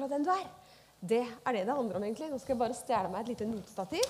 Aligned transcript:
akkurat 0.00 0.10
den 0.10 0.24
du 0.24 0.30
er. 0.32 0.46
Det 1.00 1.20
er 1.46 1.52
det 1.52 1.64
det 1.66 1.74
handler 1.76 1.96
om, 1.96 2.04
egentlig. 2.04 2.30
Nå 2.30 2.38
skal 2.38 2.54
jeg 2.54 2.60
bare 2.60 2.76
stjele 2.76 3.08
meg 3.12 3.22
et 3.22 3.32
lite 3.32 3.48
notestativ. 3.48 4.04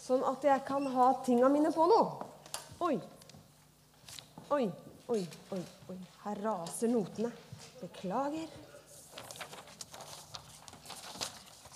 Sånn 0.00 0.24
at 0.28 0.44
jeg 0.44 0.64
kan 0.68 0.86
ha 0.92 1.06
tinga 1.24 1.48
mine 1.48 1.72
på 1.72 1.86
noe. 1.88 2.26
Oi. 2.84 2.98
Oi, 4.52 4.66
oi, 5.08 5.22
oi. 5.56 5.62
oi. 5.92 5.96
Her 6.24 6.40
raser 6.44 6.92
notene. 6.92 7.30
Beklager. 7.80 8.50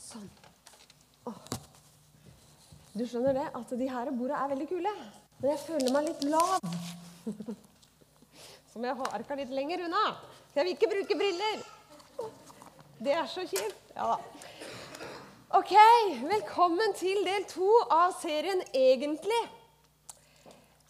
Sånn. 0.02 0.28
Åh. 1.28 1.40
Du 2.92 3.06
skjønner 3.06 3.36
det, 3.36 3.48
at 3.56 3.72
de 3.80 3.88
her 3.88 4.12
borda 4.12 4.42
er 4.42 4.52
veldig 4.52 4.68
kule. 4.68 4.94
Men 5.38 5.50
jeg 5.54 5.64
føler 5.64 5.94
meg 5.94 6.10
litt 6.10 6.28
lav. 6.28 6.60
Så 8.68 8.80
må 8.80 8.88
jeg 8.88 9.00
harka 9.00 9.36
litt 9.38 9.52
lenger 9.54 9.86
unna. 9.88 10.06
Jeg 10.52 10.64
vil 10.64 10.74
ikke 10.76 10.92
bruke 10.92 11.16
briller. 11.20 11.67
Det 12.98 13.12
er 13.14 13.28
så 13.30 13.44
kjipt. 13.46 13.92
Ja 13.94 14.08
da. 14.10 14.16
Ok, 15.54 15.70
velkommen 16.26 16.90
til 16.98 17.20
del 17.22 17.44
to 17.46 17.68
av 17.94 18.10
serien 18.18 18.58
Egentlig. 18.74 19.38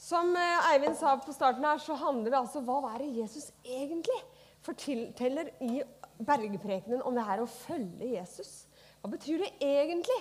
Som 0.00 0.32
eh, 0.40 0.70
Eivind 0.70 0.96
sa 0.96 1.12
på 1.20 1.34
starten 1.36 1.66
her, 1.68 1.76
så 1.84 1.98
handler 2.00 2.32
det 2.32 2.40
altså 2.40 2.64
hva 2.64 2.78
er 2.94 3.04
det 3.04 3.10
Jesus 3.18 3.50
egentlig 3.60 4.16
forteller 4.64 5.52
i 5.60 5.82
bergprekenen 6.24 7.04
om 7.04 7.12
det 7.18 7.28
her 7.28 7.44
å 7.44 7.50
følge 7.50 8.14
Jesus. 8.14 8.64
Hva 9.02 9.12
betyr 9.12 9.44
det 9.44 9.52
egentlig 9.68 10.18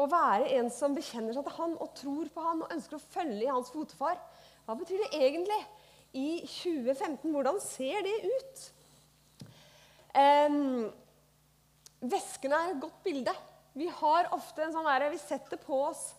å 0.00 0.08
være 0.08 0.48
en 0.56 0.72
som 0.72 0.96
bekjenner 0.96 1.36
seg 1.36 1.44
til 1.44 1.58
han 1.60 1.76
og 1.76 1.92
tror 2.00 2.32
på 2.32 2.48
han 2.48 2.64
og 2.64 2.72
ønsker 2.72 2.96
å 2.96 3.06
følge 3.12 3.44
i 3.44 3.52
hans 3.52 3.74
fotfar? 3.76 4.16
Hva 4.64 4.80
betyr 4.80 5.04
det 5.04 5.20
egentlig 5.20 5.64
i 6.16 6.28
2015? 6.48 7.28
Hvordan 7.28 7.60
ser 7.60 8.06
det 8.08 8.20
ut? 8.24 8.70
Um, 10.16 10.94
Væsken 12.00 12.52
er 12.52 12.72
et 12.72 12.80
godt 12.80 12.98
bilde. 13.04 13.32
Vi 13.76 13.88
har 13.92 14.30
ofte 14.36 14.64
en 14.64 14.72
sånn 14.74 14.88
der, 14.88 15.10
Vi 15.12 15.20
setter 15.20 15.60
på 15.60 15.78
oss 15.88 16.14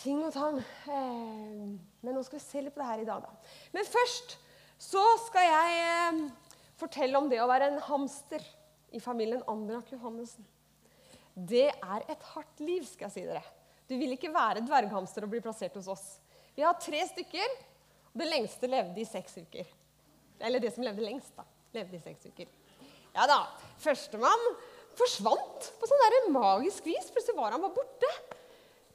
ting 0.00 0.20
og 0.24 0.32
tang. 0.34 0.58
Eh, 0.60 1.62
men 2.04 2.14
nå 2.14 2.22
skal 2.26 2.38
vi 2.38 2.44
se 2.44 2.62
litt 2.62 2.74
på 2.74 2.82
det 2.82 2.90
her 2.90 3.04
i 3.04 3.08
dag, 3.08 3.24
da. 3.24 3.54
Men 3.72 3.88
først 3.88 4.36
så 4.78 5.02
skal 5.24 5.46
jeg 5.46 5.78
eh, 5.80 6.20
fortelle 6.76 7.18
om 7.18 7.30
det 7.32 7.40
å 7.40 7.48
være 7.48 7.70
en 7.72 7.80
hamster 7.86 8.44
i 8.94 9.00
familien 9.02 9.44
Andrak 9.50 9.90
Johannessen. 9.94 10.44
Det 11.36 11.68
er 11.70 12.04
et 12.08 12.28
hardt 12.32 12.60
liv, 12.64 12.84
skal 12.88 13.08
jeg 13.08 13.14
si 13.14 13.24
dere. 13.28 13.44
Du 13.86 13.96
vil 13.96 14.14
ikke 14.16 14.32
være 14.34 14.64
dverghamster 14.66 15.24
og 15.24 15.32
bli 15.32 15.42
plassert 15.44 15.76
hos 15.78 15.88
oss. 15.92 16.06
Vi 16.56 16.64
har 16.64 16.78
tre 16.80 17.02
stykker, 17.10 17.58
og 18.12 18.22
det 18.22 18.28
lengste 18.30 18.70
levde 18.70 19.02
i 19.02 19.08
seks 19.08 19.36
uker. 19.44 19.68
Eller 20.40 20.62
det 20.62 20.72
som 20.74 20.84
levde 20.84 21.04
lengst, 21.04 21.34
da. 21.36 21.44
Levde 21.76 21.98
i 21.98 22.04
seks 22.04 22.30
uker. 22.32 22.48
Ja 23.16 23.26
da. 23.28 23.42
Førstemann 23.80 24.48
forsvant 24.96 25.70
på 25.80 25.88
sånn 25.88 26.04
der 26.04 26.18
magisk 26.34 26.86
vis. 26.88 27.10
Plutselig 27.12 27.38
var 27.38 27.54
han 27.54 27.64
bare 27.64 27.76
borte. 27.76 28.12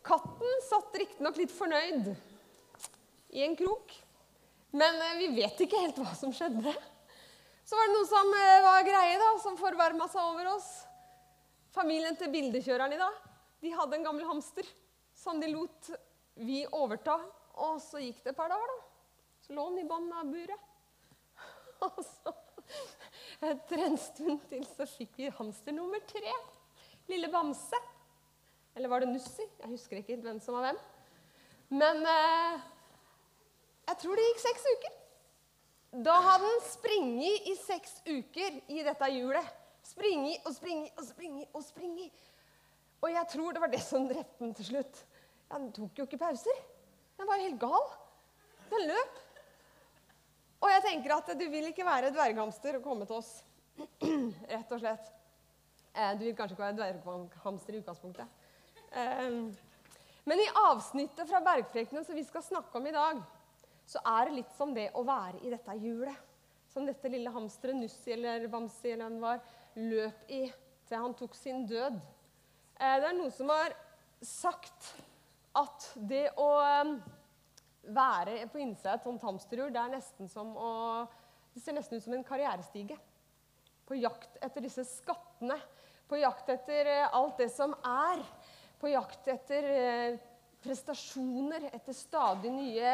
Katten 0.06 0.64
satt 0.66 0.96
riktignok 0.98 1.38
litt 1.38 1.54
fornøyd 1.54 2.12
i 3.38 3.44
en 3.46 3.58
krok. 3.60 3.94
Men 4.76 4.98
eh, 5.04 5.18
vi 5.20 5.28
vet 5.42 5.66
ikke 5.66 5.82
helt 5.84 6.00
hva 6.02 6.14
som 6.18 6.34
skjedde. 6.36 6.74
Så 7.68 7.78
var 7.78 7.88
det 7.88 7.96
noe 7.96 8.08
som 8.10 8.32
eh, 8.36 8.62
var 8.66 8.88
greie, 8.88 9.20
da, 9.20 9.34
som 9.44 9.60
forvarma 9.60 10.08
seg 10.12 10.32
over 10.34 10.54
oss. 10.56 10.70
Familien 11.76 12.18
til 12.20 12.32
bildekjøreren 12.34 12.98
i 12.98 13.00
dag 13.00 13.28
de 13.62 13.72
hadde 13.78 14.00
en 14.00 14.08
gammel 14.08 14.26
hamster 14.26 14.66
som 15.14 15.40
de 15.40 15.52
lot 15.52 15.92
vi 16.42 16.64
overta. 16.74 17.20
Og 17.62 17.78
så 17.84 18.02
gikk 18.02 18.24
det 18.24 18.34
et 18.34 18.40
par 18.40 18.50
dager, 18.50 18.72
da. 18.74 18.80
Så 19.46 19.54
lå 19.54 19.68
han 19.68 19.80
i 19.82 19.88
bånn 19.88 20.08
av 20.18 20.30
buret. 20.32 20.70
Og 21.86 22.00
så 22.06 22.34
etter 23.50 23.86
en 23.88 23.98
stund 23.98 24.44
til 24.50 24.64
så 24.70 24.86
fikk 24.86 25.18
vi 25.18 25.32
hamster 25.34 25.74
nummer 25.76 26.02
tre. 26.10 26.34
Lille 27.10 27.30
Bamse. 27.32 27.80
Eller 28.76 28.92
var 28.92 29.04
det 29.04 29.10
Nussi? 29.12 29.44
Jeg 29.60 29.70
husker 29.70 30.00
ikke 30.00 30.20
hvem 30.22 30.40
som 30.44 30.56
var 30.56 30.70
hvem. 30.70 30.82
Men 31.82 32.04
eh, 32.08 32.68
jeg 33.90 34.00
tror 34.04 34.20
det 34.20 34.28
gikk 34.30 34.44
seks 34.44 34.68
uker. 34.76 34.98
Da 36.06 36.14
hadde 36.24 36.48
den 36.48 36.62
springet 36.70 37.48
i 37.52 37.56
seks 37.60 37.98
uker 38.08 38.62
i 38.72 38.84
dette 38.86 39.10
hjulet. 39.12 39.50
Springet 39.84 40.46
og 40.46 40.56
springet 40.56 41.00
og 41.02 41.08
springet 41.08 41.58
og 41.58 41.66
springet. 41.66 42.28
Og 43.02 43.10
jeg 43.12 43.28
tror 43.34 43.52
det 43.52 43.64
var 43.64 43.72
det 43.74 43.82
som 43.84 44.08
drepte 44.08 44.44
den 44.44 44.54
til 44.56 44.70
slutt. 44.70 45.02
Han 45.52 45.72
tok 45.76 45.98
jo 45.98 46.06
ikke 46.08 46.22
pauser. 46.22 46.64
Den 47.18 47.28
var 47.28 47.42
jo 47.42 47.50
helt 47.50 47.60
gal. 47.60 47.90
Den 48.72 48.88
løp. 48.94 49.20
Og 50.62 50.70
jeg 50.70 50.84
tenker 50.86 51.16
at 51.16 51.32
du 51.38 51.48
vil 51.50 51.72
ikke 51.72 51.86
være 51.88 52.12
dverghamster 52.14 52.78
og 52.78 52.86
komme 52.86 53.08
til 53.10 53.18
oss. 53.18 53.32
Rett 54.54 54.74
og 54.76 54.82
slett. 54.82 55.12
Eh, 55.96 56.14
du 56.20 56.26
vil 56.28 56.36
kanskje 56.38 56.56
ikke 56.56 56.68
være 56.68 56.78
dverghamster 56.78 57.76
i 57.76 57.82
utgangspunktet. 57.82 58.40
Eh, 58.94 59.30
men 60.30 60.42
i 60.44 60.50
avsnittet 60.68 61.30
fra 61.30 61.42
bergprekenen 61.44 62.06
som 62.06 62.18
vi 62.18 62.26
skal 62.28 62.46
snakke 62.46 62.78
om 62.78 62.86
i 62.86 62.94
dag, 62.94 63.22
så 63.90 64.04
er 64.06 64.30
det 64.30 64.38
litt 64.38 64.52
som 64.56 64.76
det 64.76 64.92
å 64.96 65.04
være 65.08 65.42
i 65.42 65.54
dette 65.54 65.78
hjulet. 65.82 66.28
Som 66.72 66.86
dette 66.88 67.10
lille 67.12 67.34
hamsteret 67.34 67.76
Nussi 67.76 68.14
eller 68.14 68.46
Bamsi 68.48 68.94
eller 68.94 69.10
han 69.10 69.18
var, 69.24 69.42
løp 69.76 70.30
i 70.32 70.46
til 70.88 71.00
han 71.00 71.16
tok 71.18 71.34
sin 71.36 71.66
død. 71.68 71.98
Eh, 72.78 72.98
det 73.02 73.10
er 73.10 73.18
noen 73.18 73.34
som 73.34 73.50
har 73.52 73.74
sagt 74.22 74.94
at 75.58 75.90
det 76.08 76.28
å 76.40 76.52
være 77.90 78.46
på 78.52 78.62
innsida 78.62 78.96
et 78.96 79.06
sånt 79.06 79.24
hamsterhjul, 79.26 79.72
det 79.74 79.82
er 79.82 79.96
nesten 79.98 80.30
som 80.30 80.54
å 80.58 80.72
Det 81.52 81.60
ser 81.60 81.76
nesten 81.76 82.00
ut 82.00 82.04
som 82.06 82.14
en 82.16 82.24
karrierestige. 82.24 82.96
På 83.84 83.96
jakt 84.00 84.38
etter 84.40 84.64
disse 84.64 84.86
skattene. 84.88 85.58
På 86.08 86.16
jakt 86.16 86.48
etter 86.48 86.88
eh, 86.88 87.10
alt 87.12 87.42
det 87.42 87.50
som 87.52 87.74
er. 87.84 88.22
På 88.80 88.88
jakt 88.88 89.28
etter 89.28 89.68
eh, 89.68 90.16
prestasjoner, 90.64 91.66
etter 91.76 91.98
stadig 91.98 92.54
nye 92.56 92.94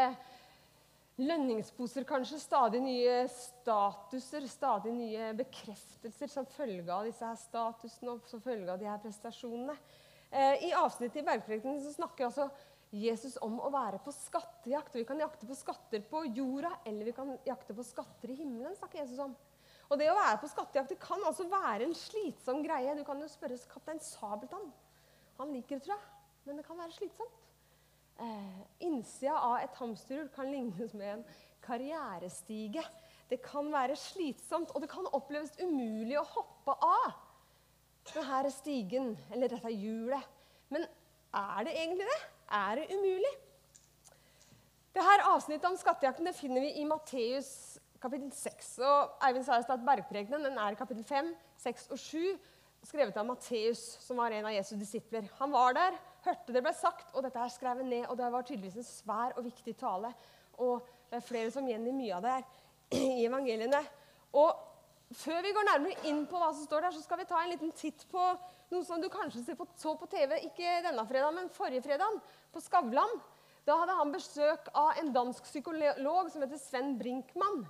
lønningsposer, 1.22 2.02
kanskje. 2.10 2.40
Stadig 2.42 2.82
nye 2.82 3.20
statuser, 3.30 4.50
stadig 4.50 4.96
nye 4.96 5.30
bekreftelser 5.38 6.34
som 6.34 6.50
følge 6.50 6.90
av 6.90 7.06
disse 7.06 7.30
her 7.30 7.38
statusene 7.38 8.16
og 8.16 8.26
som 8.34 8.42
følge 8.42 8.74
av 8.74 8.82
de 8.82 8.90
her 8.90 9.02
prestasjonene. 9.06 9.78
Eh, 10.32 10.66
I 10.72 10.74
avsnittet 10.82 11.22
i 11.22 11.28
Bergprekenen 11.30 11.94
snakker 11.94 12.32
altså 12.32 12.50
Jesus 12.92 13.36
om 13.44 13.58
å 13.60 13.72
være 13.74 14.00
på 14.04 14.14
skattejakt. 14.16 14.96
Vi 14.96 15.06
kan 15.08 15.20
jakte 15.20 15.48
på 15.48 15.56
skatter 15.58 16.04
på 16.08 16.24
jorda, 16.30 16.72
eller 16.88 17.10
vi 17.10 17.16
kan 17.16 17.34
jakte 17.46 17.76
på 17.76 17.84
skatter 17.84 18.32
i 18.32 18.38
himmelen. 18.40 18.76
snakker 18.76 19.02
Jesus 19.02 19.20
om. 19.20 19.36
Og 19.88 20.00
det 20.00 20.10
å 20.12 20.18
være 20.18 20.40
på 20.42 20.50
skattejakt 20.52 20.92
det 20.92 21.00
kan 21.00 21.24
altså 21.28 21.48
være 21.52 21.88
en 21.88 21.96
slitsom 21.96 22.62
greie. 22.64 22.96
Du 22.96 23.04
kan 23.08 23.20
jo 23.20 23.28
spørre 23.32 23.60
kaptein 23.72 24.00
Sabeltann. 24.04 24.72
Han 25.38 25.52
liker 25.54 25.78
det, 25.78 25.86
tror 25.86 25.96
jeg. 25.96 26.16
Men 26.48 26.60
det 26.60 26.66
kan 26.68 26.80
være 26.80 26.96
slitsomt. 26.96 27.44
Eh, 28.18 28.62
innsida 28.88 29.36
av 29.36 29.60
et 29.62 29.76
hamsterhjul 29.78 30.30
kan 30.34 30.50
lignes 30.50 30.96
med 30.98 31.20
en 31.20 31.26
karrierestige. 31.62 32.84
Det 33.30 33.42
kan 33.44 33.68
være 33.72 33.98
slitsomt, 34.00 34.72
og 34.72 34.82
det 34.82 34.90
kan 34.90 35.08
oppleves 35.12 35.54
umulig 35.60 36.16
å 36.20 36.26
hoppe 36.32 36.74
av 36.88 37.12
denne 38.14 38.52
stigen 38.56 39.12
eller 39.32 39.52
dette 39.52 39.72
hjulet. 39.76 40.24
Men 40.72 40.88
er 41.36 41.68
det 41.68 41.76
egentlig 41.76 42.08
det? 42.08 42.20
Er 42.48 42.80
det 42.80 42.88
umulig? 42.96 43.34
Dette 44.96 45.16
avsnittet 45.30 45.68
om 45.70 45.76
skattejakten 45.78 46.26
det 46.26 46.36
finner 46.38 46.64
vi 46.64 46.78
i 46.80 46.86
Matteus 46.88 47.78
kapittel 48.02 48.32
6. 48.34 48.70
Og 48.88 49.26
Eivind 49.28 49.46
sa 49.46 49.58
at 49.60 49.84
Bergprekenen 49.86 50.58
er 50.58 50.78
kapittel 50.80 51.04
5, 51.06 51.34
6 51.64 51.90
og 51.92 52.00
7, 52.00 52.22
skrevet 52.88 53.20
av 53.20 53.28
Matteus, 53.28 53.82
som 54.04 54.22
var 54.22 54.32
en 54.32 54.48
av 54.48 54.56
Jesu 54.56 54.76
disipler. 54.80 55.28
Han 55.42 55.52
var 55.52 55.76
der, 55.76 55.98
hørte 56.26 56.56
det 56.56 56.64
ble 56.64 56.74
sagt, 56.78 57.12
og 57.14 57.26
dette 57.26 57.42
er 57.42 57.52
skrevet 57.52 57.86
ned. 57.86 58.06
Og 58.08 58.18
det 58.20 58.32
var 58.32 58.48
tydeligvis 58.48 58.80
en 58.80 58.88
svær 58.88 59.36
og 59.36 59.46
viktig 59.50 59.76
tale. 59.78 60.14
Og 60.64 60.88
det 61.12 61.20
er 61.20 61.28
flere 61.28 61.52
som 61.54 61.68
gjengir 61.68 61.96
mye 61.98 62.16
av 62.16 62.24
det 62.24 62.38
her 62.38 62.48
i 62.96 63.26
evangeliene. 63.28 63.84
Og 64.40 64.67
før 65.16 65.40
vi 65.46 65.54
går 65.56 65.68
nærmere 65.70 66.10
inn 66.10 66.26
på 66.28 66.40
hva 66.40 66.52
som 66.52 66.68
står 66.68 66.88
der, 66.88 66.96
så 66.96 67.04
skal 67.04 67.22
vi 67.22 67.28
ta 67.30 67.40
en 67.40 67.52
liten 67.54 67.72
titt 67.76 68.04
på 68.12 68.24
noe 68.74 68.84
som 68.84 69.00
du 69.00 69.08
kanskje 69.12 69.46
så 69.48 69.94
på 69.96 70.10
TV 70.12 70.36
ikke 70.50 70.82
denne 70.84 71.06
fredagen, 71.08 71.38
men 71.40 71.52
forrige 71.54 71.86
fredag, 71.86 72.20
på 72.52 72.64
Skavlan. 72.64 73.16
Da 73.68 73.76
hadde 73.82 73.96
han 74.00 74.14
besøk 74.14 74.70
av 74.76 75.00
en 75.00 75.12
dansk 75.16 75.48
psykolog 75.48 76.32
som 76.32 76.44
heter 76.44 76.60
Sven 76.60 76.96
Brinkmann. 77.00 77.66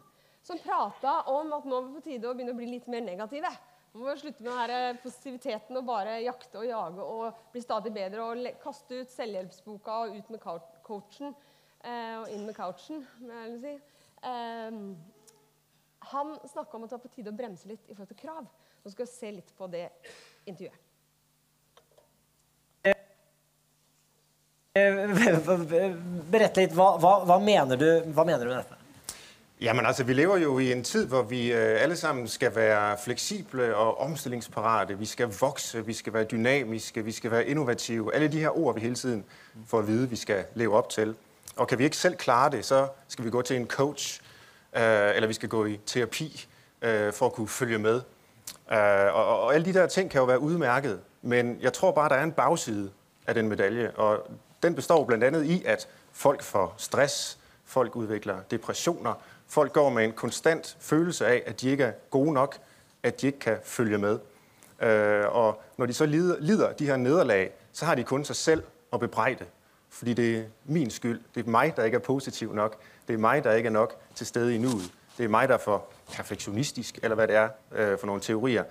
Som 0.46 0.60
prata 0.62 1.24
om 1.34 1.50
at 1.58 1.66
nå 1.68 1.80
er 1.80 1.88
det 1.88 1.96
på 1.98 2.06
tide 2.06 2.30
å 2.30 2.36
begynne 2.38 2.54
å 2.54 2.58
bli 2.58 2.70
litt 2.70 2.88
mer 2.90 3.04
negative. 3.04 3.50
Nå 3.92 4.04
må 4.04 4.12
vi 4.12 4.22
slutte 4.22 4.46
med 4.46 4.58
denne 4.70 5.00
positiviteten 5.02 5.80
og 5.80 5.88
bare 5.90 6.20
jakte 6.22 6.62
og 6.62 6.68
jage 6.70 7.08
og 7.18 7.42
bli 7.54 7.64
stadig 7.66 7.92
bedre. 7.96 8.28
Og 8.30 8.62
kaste 8.62 9.02
ut 9.02 9.14
selvhjelpsboka 9.14 10.00
og 10.06 10.18
ut 10.18 10.32
med 10.34 10.44
coachen. 10.86 11.34
Eh, 11.82 12.16
og 12.22 12.30
inn 12.34 12.46
med 12.46 12.58
couchen, 12.58 13.04
må 13.22 13.42
jeg 13.44 13.58
si. 13.64 13.74
Eh, 14.26 14.80
han 16.12 16.36
snakka 16.48 16.78
om 16.78 16.84
at 16.84 16.92
det 16.92 16.98
var 16.98 17.06
på 17.06 17.16
tide 17.16 17.32
å 17.32 17.38
bremse 17.38 17.70
litt 17.70 17.86
i 17.88 17.96
forhold 17.96 18.12
til 18.14 18.22
krav. 18.22 18.44
Nå 18.84 18.92
skal 18.92 19.06
vi 19.06 19.12
se 19.12 19.32
litt 19.40 19.56
på 19.58 19.68
det 19.72 19.88
intervjuet. 20.46 20.84
Berett 26.32 26.58
litt. 26.58 26.74
Hva, 26.76 26.98
hva, 27.02 27.14
hva, 27.26 27.40
mener 27.42 27.80
du, 27.80 27.88
hva, 28.14 28.26
mener 28.26 28.46
du, 28.46 28.52
med 28.52 28.58
dette? 28.58 28.76
Jamen 29.62 29.86
altså, 29.90 30.04
vi 30.06 30.14
lever 30.14 30.38
jo 30.38 30.60
i 30.62 30.72
en 30.72 30.84
tid, 30.86 31.08
hvor 31.10 31.24
vi 31.26 31.52
alle 31.52 31.96
sammen 31.98 32.28
skal 32.30 32.54
være 32.56 32.98
fleksible 33.02 33.72
og 33.76 34.02
omstillingsparate. 34.06 35.00
Vi 35.00 35.06
skal 35.06 35.32
vokse, 35.34 35.86
vi 35.86 35.94
skal 35.94 36.14
være 36.14 36.24
dynamiske, 36.24 37.04
vi 37.04 37.12
skal 37.12 37.32
være 37.32 37.48
innovative. 37.48 38.16
Alle 38.16 38.28
de 38.28 38.40
her 38.40 38.58
ord, 38.58 38.76
vi 38.76 38.82
hele 38.82 38.96
tiden 38.96 39.26
får 39.66 39.80
at 39.80 39.88
vide, 39.88 40.10
vi 40.10 40.16
skal 40.16 40.44
leve 40.56 40.78
opp 40.78 40.90
til. 40.90 41.16
Og 41.56 41.68
kan 41.68 41.80
vi 41.80 41.84
ikke 41.84 41.98
selv 41.98 42.16
klare 42.16 42.52
det, 42.52 42.66
så 42.66 42.88
skal 43.08 43.26
vi 43.26 43.30
gå 43.30 43.42
til 43.42 43.56
en 43.56 43.68
coach, 43.68 44.22
eller 44.74 45.28
vi 45.28 45.34
skal 45.34 45.50
gå 45.50 45.66
i 45.66 45.80
terapi 45.86 46.48
øh, 46.82 47.14
for 47.14 47.26
at 47.26 47.34
kunne 47.34 47.48
følge 47.48 47.78
med. 47.78 48.02
Øh, 48.72 49.16
og, 49.16 49.42
og 49.42 49.54
alle 49.54 49.66
de 49.66 49.74
der 49.74 49.88
ting 49.88 50.12
kan 50.12 50.20
jo 50.20 50.26
være 50.26 50.40
udmærket, 50.40 51.00
men 51.22 51.58
jeg 51.62 51.74
tror 51.74 51.92
bare, 51.92 52.10
der 52.10 52.16
er 52.16 52.24
en 52.24 52.32
bagside 52.32 52.92
af 53.28 53.34
den 53.34 53.50
medalje, 53.50 53.92
og 53.92 54.32
den 54.64 54.76
består 54.76 55.06
blandt 55.06 55.24
andet 55.24 55.46
i, 55.46 55.64
at 55.66 55.88
folk 56.12 56.44
får 56.44 56.76
stress, 56.78 57.40
folk 57.66 57.96
udvikler 57.96 58.38
depressioner, 58.52 59.14
folk 59.48 59.74
går 59.74 59.90
med 59.90 60.04
en 60.04 60.12
konstant 60.12 60.78
følelse 60.80 61.28
af, 61.28 61.44
at 61.46 61.62
de 61.62 61.70
ikke 61.70 61.84
er 61.84 61.92
gode 62.10 62.34
nok, 62.34 62.58
at 63.04 63.22
de 63.22 63.28
ikke 63.28 63.40
kan 63.40 63.58
følge 63.64 63.98
med. 63.98 64.20
Øh, 64.82 65.26
og 65.36 65.62
når 65.78 65.86
de 65.86 65.94
så 65.94 66.06
lider, 66.06 66.36
lider 66.40 66.74
de 66.74 66.86
her 66.86 66.98
nederlag, 66.98 67.52
så 67.72 67.86
har 67.86 67.96
de 67.96 68.04
kun 68.04 68.26
sig 68.26 68.36
selv 68.36 68.64
at 68.94 69.00
bebrejde. 69.00 69.46
Fordi 69.90 70.14
det 70.14 70.38
er 70.38 70.44
min 70.66 70.90
skyld. 70.90 71.22
Det 71.36 71.46
er 71.46 71.50
mig, 71.50 71.74
der 71.76 71.84
ikke 71.84 71.96
er 71.96 72.00
positiv 72.00 72.54
nok. 72.54 72.80
Det 73.08 73.14
er 73.14 73.18
mig, 73.18 73.44
der 73.44 73.54
ikke 73.54 73.68
er 73.68 73.72
nok 73.72 73.96
til 74.16 74.28
stede 74.28 74.56
i 74.56 74.58
nuet. 74.58 74.92
Det 75.18 75.24
er 75.24 75.30
mig, 75.30 75.48
der 75.48 75.54
er 75.54 75.60
for 75.60 75.86
perfektionistisk, 76.14 77.00
eller 77.04 77.16
hvad 77.16 77.28
det 77.28 77.36
er 77.36 77.50
øh, 77.76 78.00
for 78.00 78.08
nogle 78.08 78.22
teorier, 78.22 78.64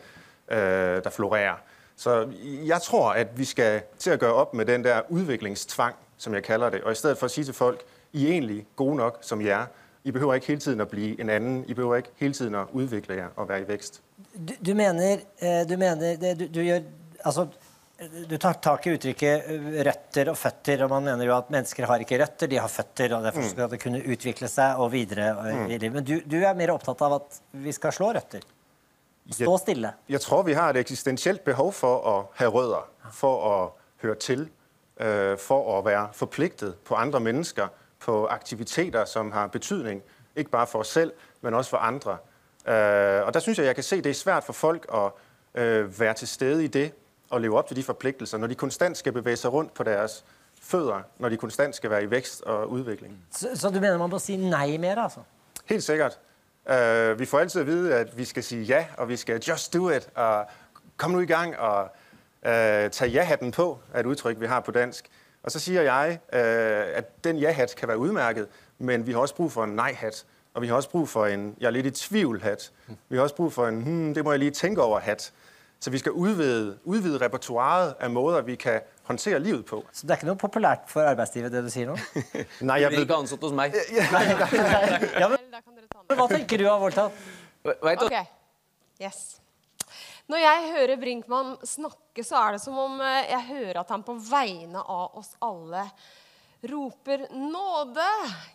øh, 0.50 0.58
der 1.04 1.10
florerer. 1.10 1.54
Så 1.96 2.28
jeg 2.66 2.82
tror, 2.82 3.10
at 3.10 3.38
vi 3.38 3.44
skal 3.44 3.82
til 3.98 4.10
at 4.10 4.20
gøre 4.20 4.32
op 4.32 4.54
med 4.54 4.64
den 4.64 4.84
der 4.84 5.00
udviklingstvang, 5.08 5.94
som 6.16 6.34
jeg 6.34 6.42
kalder 6.42 6.70
det, 6.70 6.80
og 6.80 6.92
i 6.92 6.94
stedet 6.94 7.18
for 7.18 7.24
at 7.24 7.30
sige 7.30 7.44
til 7.44 7.54
folk, 7.54 7.82
I 8.12 8.26
er 8.26 8.30
egentlig 8.30 8.66
gode 8.76 8.96
nok, 8.96 9.18
som 9.20 9.40
I 9.40 9.46
er. 9.46 9.66
I 10.04 10.10
behøver 10.10 10.34
ikke 10.34 10.46
hele 10.46 10.60
tiden 10.60 10.80
at 10.80 10.88
blive 10.88 11.20
en 11.20 11.30
anden. 11.30 11.64
I 11.68 11.74
behøver 11.74 11.96
ikke 11.96 12.08
hele 12.16 12.32
tiden 12.32 12.54
at 12.54 12.66
udvikle 12.72 13.14
jer 13.14 13.28
og 13.36 13.48
være 13.48 13.60
i 13.60 13.68
vækst. 13.68 14.02
Du, 14.48 14.70
du 14.70 14.74
mener, 14.74 15.16
eh, 15.42 15.68
du, 15.68 15.76
mener 15.76 16.34
du, 16.34 16.44
du, 16.54 16.64
gjør, 16.64 16.80
altså, 17.24 17.46
du 18.28 18.36
tar 18.38 18.52
tak 18.60 18.86
i 18.86 18.92
uttrykket 18.92 19.46
eh, 19.48 19.68
røtter 19.86 20.28
og 20.28 20.36
føtter. 20.36 20.82
og 20.84 20.90
Man 20.90 21.06
mener 21.08 21.28
jo 21.28 21.36
at 21.36 21.48
mennesker 21.52 21.86
har 21.88 22.02
ikke 22.04 22.18
røtter, 22.20 22.50
de 22.50 22.58
har 22.60 22.68
føtter. 22.68 23.14
og 23.16 23.24
Derfor 23.24 23.46
skal 23.48 23.70
det 23.72 23.80
kunne 23.80 24.02
utvikle 24.04 24.50
seg 24.52 24.82
og 24.82 24.90
videre. 24.92 25.30
og 25.36 25.70
i 25.70 25.78
livet. 25.78 25.94
Men 25.94 26.04
du, 26.04 26.18
du 26.20 26.36
er 26.42 26.58
mer 26.58 26.74
opptatt 26.74 27.00
av 27.06 27.16
at 27.20 27.40
vi 27.52 27.72
skal 27.72 27.94
slå 27.96 28.12
røtter. 28.12 28.44
Stå 29.32 29.56
stille. 29.58 29.94
Jeg 30.08 30.20
tror, 30.20 30.44
vi 30.46 30.54
har 30.54 30.70
et 30.70 30.82
eksistensielt 30.84 31.42
behov 31.44 31.72
for 31.74 32.04
å 32.06 32.14
ha 32.36 32.50
rødder, 32.52 32.84
for 33.12 33.48
å 33.48 33.56
høre 34.04 34.18
til, 34.22 34.44
øh, 35.00 35.34
for 35.40 35.72
å 35.78 35.80
være 35.82 36.12
forpliktet 36.14 36.76
på 36.84 36.94
andre 36.94 37.20
mennesker, 37.20 37.72
på 37.98 38.26
aktiviteter, 38.30 39.04
som 39.04 39.32
har 39.32 39.48
betydning, 39.48 40.02
ikke 40.36 40.50
bare 40.50 40.66
for 40.66 40.84
oss 40.84 40.92
selv, 40.92 41.12
men 41.40 41.54
også 41.54 41.70
for 41.70 41.78
andre. 41.78 42.18
Øh, 42.66 43.26
og 43.26 43.34
der 43.34 43.40
synes 43.40 43.58
jeg, 43.58 43.66
jeg 43.66 43.74
kan 43.74 43.84
se, 43.84 43.96
det 43.96 44.10
er 44.10 44.20
svært 44.20 44.44
for 44.44 44.52
folk 44.52 44.86
å 44.92 45.08
øh, 45.54 46.00
være 46.00 46.14
til 46.14 46.28
stede 46.28 46.64
i 46.64 46.68
det, 46.68 46.92
og 47.30 47.40
leve 47.40 47.58
opp 47.58 47.68
til 47.68 47.76
de 47.76 47.82
forpliktelser, 47.82 48.38
når 48.38 48.46
de 48.46 48.54
konstant 48.54 48.96
skal 48.96 49.12
bevæge 49.12 49.36
seg 49.36 49.52
rundt 49.52 49.74
på 49.74 49.82
deres 49.82 50.24
fødder, 50.60 51.02
når 51.18 51.28
de 51.28 51.36
konstant 51.36 51.76
skal 51.76 51.90
være 51.90 52.02
i 52.02 52.10
vækst 52.10 52.42
og 52.42 52.70
udvikling. 52.70 53.18
Så, 53.30 53.48
så 53.54 53.68
du 53.68 53.80
mener 53.80 53.98
man 53.98 54.10
må 54.10 54.18
si 54.18 54.36
nei 54.36 54.76
mer, 54.76 54.96
altså? 54.96 55.20
Helt 55.64 55.82
sikkert. 55.82 56.18
Uh, 56.66 57.18
vi 57.18 57.24
får 57.24 57.38
altid 57.38 57.60
at 57.60 57.66
vide, 57.66 57.94
at 57.94 58.18
vi 58.18 58.24
skal 58.24 58.42
sige 58.42 58.62
ja, 58.62 58.86
og 58.98 59.08
vi 59.08 59.16
skal 59.16 59.40
just 59.40 59.74
do 59.74 59.90
it, 59.90 60.08
og 60.14 60.46
kom 60.96 61.10
nu 61.10 61.20
i 61.20 61.26
gang 61.26 61.58
og 61.58 61.82
uh, 61.82 62.90
tage 62.90 63.10
ja-hatten 63.10 63.50
på, 63.52 63.78
er 63.92 64.00
et 64.00 64.06
udtryk, 64.06 64.40
vi 64.40 64.46
har 64.46 64.60
på 64.60 64.70
dansk. 64.70 65.08
Og 65.42 65.50
så 65.50 65.58
siger 65.58 65.82
jeg, 65.82 66.18
uh, 66.32 66.98
at 66.98 67.24
den 67.24 67.38
ja-hat 67.38 67.74
kan 67.76 67.88
være 67.88 67.98
udmærket, 67.98 68.48
men 68.78 69.06
vi 69.06 69.12
har 69.12 69.18
også 69.18 69.34
brug 69.34 69.52
for 69.52 69.64
en 69.64 69.70
nej-hat, 69.70 70.24
og 70.54 70.62
vi 70.62 70.66
har 70.66 70.74
også 70.74 70.90
brug 70.90 71.08
for 71.08 71.26
en, 71.26 71.56
jeg 71.60 71.66
er 71.66 71.70
lidt 71.70 71.86
i 71.86 71.90
tvivl-hat. 71.90 72.72
Vi 73.08 73.16
har 73.16 73.22
også 73.22 73.34
brug 73.34 73.52
for 73.52 73.68
en, 73.68 73.82
hmm, 73.82 74.14
det 74.14 74.24
må 74.24 74.30
jeg 74.30 74.38
lige 74.38 74.50
tænke 74.50 74.82
over-hat. 74.82 75.32
Så 75.80 75.90
vi 75.92 75.98
skal 76.00 76.12
udvide, 76.16 76.78
udvide 76.84 77.18
repertoaret 77.20 77.94
af 78.00 78.10
måder, 78.10 78.40
vi 78.42 78.54
kan 78.56 78.80
håndtere 79.04 79.38
livet 79.38 79.66
på. 79.68 79.82
Så 79.92 80.06
det 80.06 80.10
er 80.14 80.16
ikke 80.20 80.26
noe 80.30 80.40
populært 80.40 80.88
for 80.90 81.04
arbeidslivet, 81.06 81.52
det 81.52 81.62
du 81.66 81.70
sier 81.70 81.90
nå? 81.90 81.96
Nej, 82.60 82.78
Du 82.78 82.82
jeg 82.82 82.90
blir 82.94 83.04
ikke 83.04 83.18
ansatt 83.20 83.44
hos 83.44 83.52
meg. 83.54 83.76
ja, 83.92 85.28
men, 85.32 85.38
Da 85.52 85.60
kan 85.60 85.76
dere 85.76 85.86
ta 85.92 86.00
den. 86.02 86.16
hva 86.18 86.28
tenker 86.32 86.58
du 86.58 86.66
av 86.72 86.80
voldtatt? 86.80 87.12
Vet 87.66 88.02
Ok, 88.06 88.16
yes. 89.02 89.20
Når 90.26 90.40
jeg 90.42 90.70
hører 90.74 90.96
Brinkmann 90.98 91.52
snakke, 91.62 92.24
så 92.26 92.40
er 92.40 92.56
det 92.56 92.62
som 92.64 92.78
om 92.82 92.96
eh, 93.04 93.28
jeg 93.30 93.44
hører 93.52 93.78
at 93.84 93.90
han 93.94 94.02
på 94.02 94.16
vegne 94.26 94.80
av 94.82 95.14
oss 95.20 95.34
alle 95.44 95.84
roper 96.66 97.28
nåde. 97.30 98.06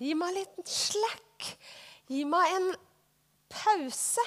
Gi 0.01 0.15
meg 0.19 0.33
litt 0.35 0.67
slack. 0.67 1.53
Gi 2.11 2.25
meg 2.27 2.57
en 2.57 2.71
pause. 3.51 4.25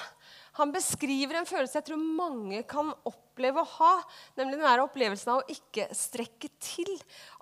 Han 0.59 0.71
beskriver 0.71 1.39
en 1.39 1.49
følelse 1.49 1.81
jeg 1.81 1.89
tror 1.89 2.05
mange 2.19 2.61
kan 2.69 2.93
oppleve 3.07 3.63
å 3.63 3.71
ha, 3.79 3.95
nemlig 4.37 4.61
den 4.61 4.85
opplevelsen 4.85 5.33
av 5.33 5.41
å 5.41 5.51
ikke 5.51 5.89
strekke 5.95 6.51
til, 6.63 6.91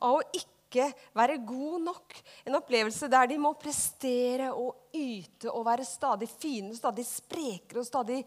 av 0.02 0.18
å 0.18 0.26
ikke 0.34 0.88
være 1.14 1.38
god 1.46 1.84
nok. 1.86 2.16
En 2.48 2.58
opplevelse 2.58 3.10
der 3.12 3.30
de 3.30 3.38
må 3.42 3.54
prestere 3.62 4.50
og 4.58 4.98
yte 4.98 5.52
og 5.52 5.68
være 5.68 5.86
stadig 5.86 6.32
finere, 6.32 6.80
stadig 6.80 7.06
sprekere 7.06 7.84
og 7.84 7.86
stadig, 7.86 8.24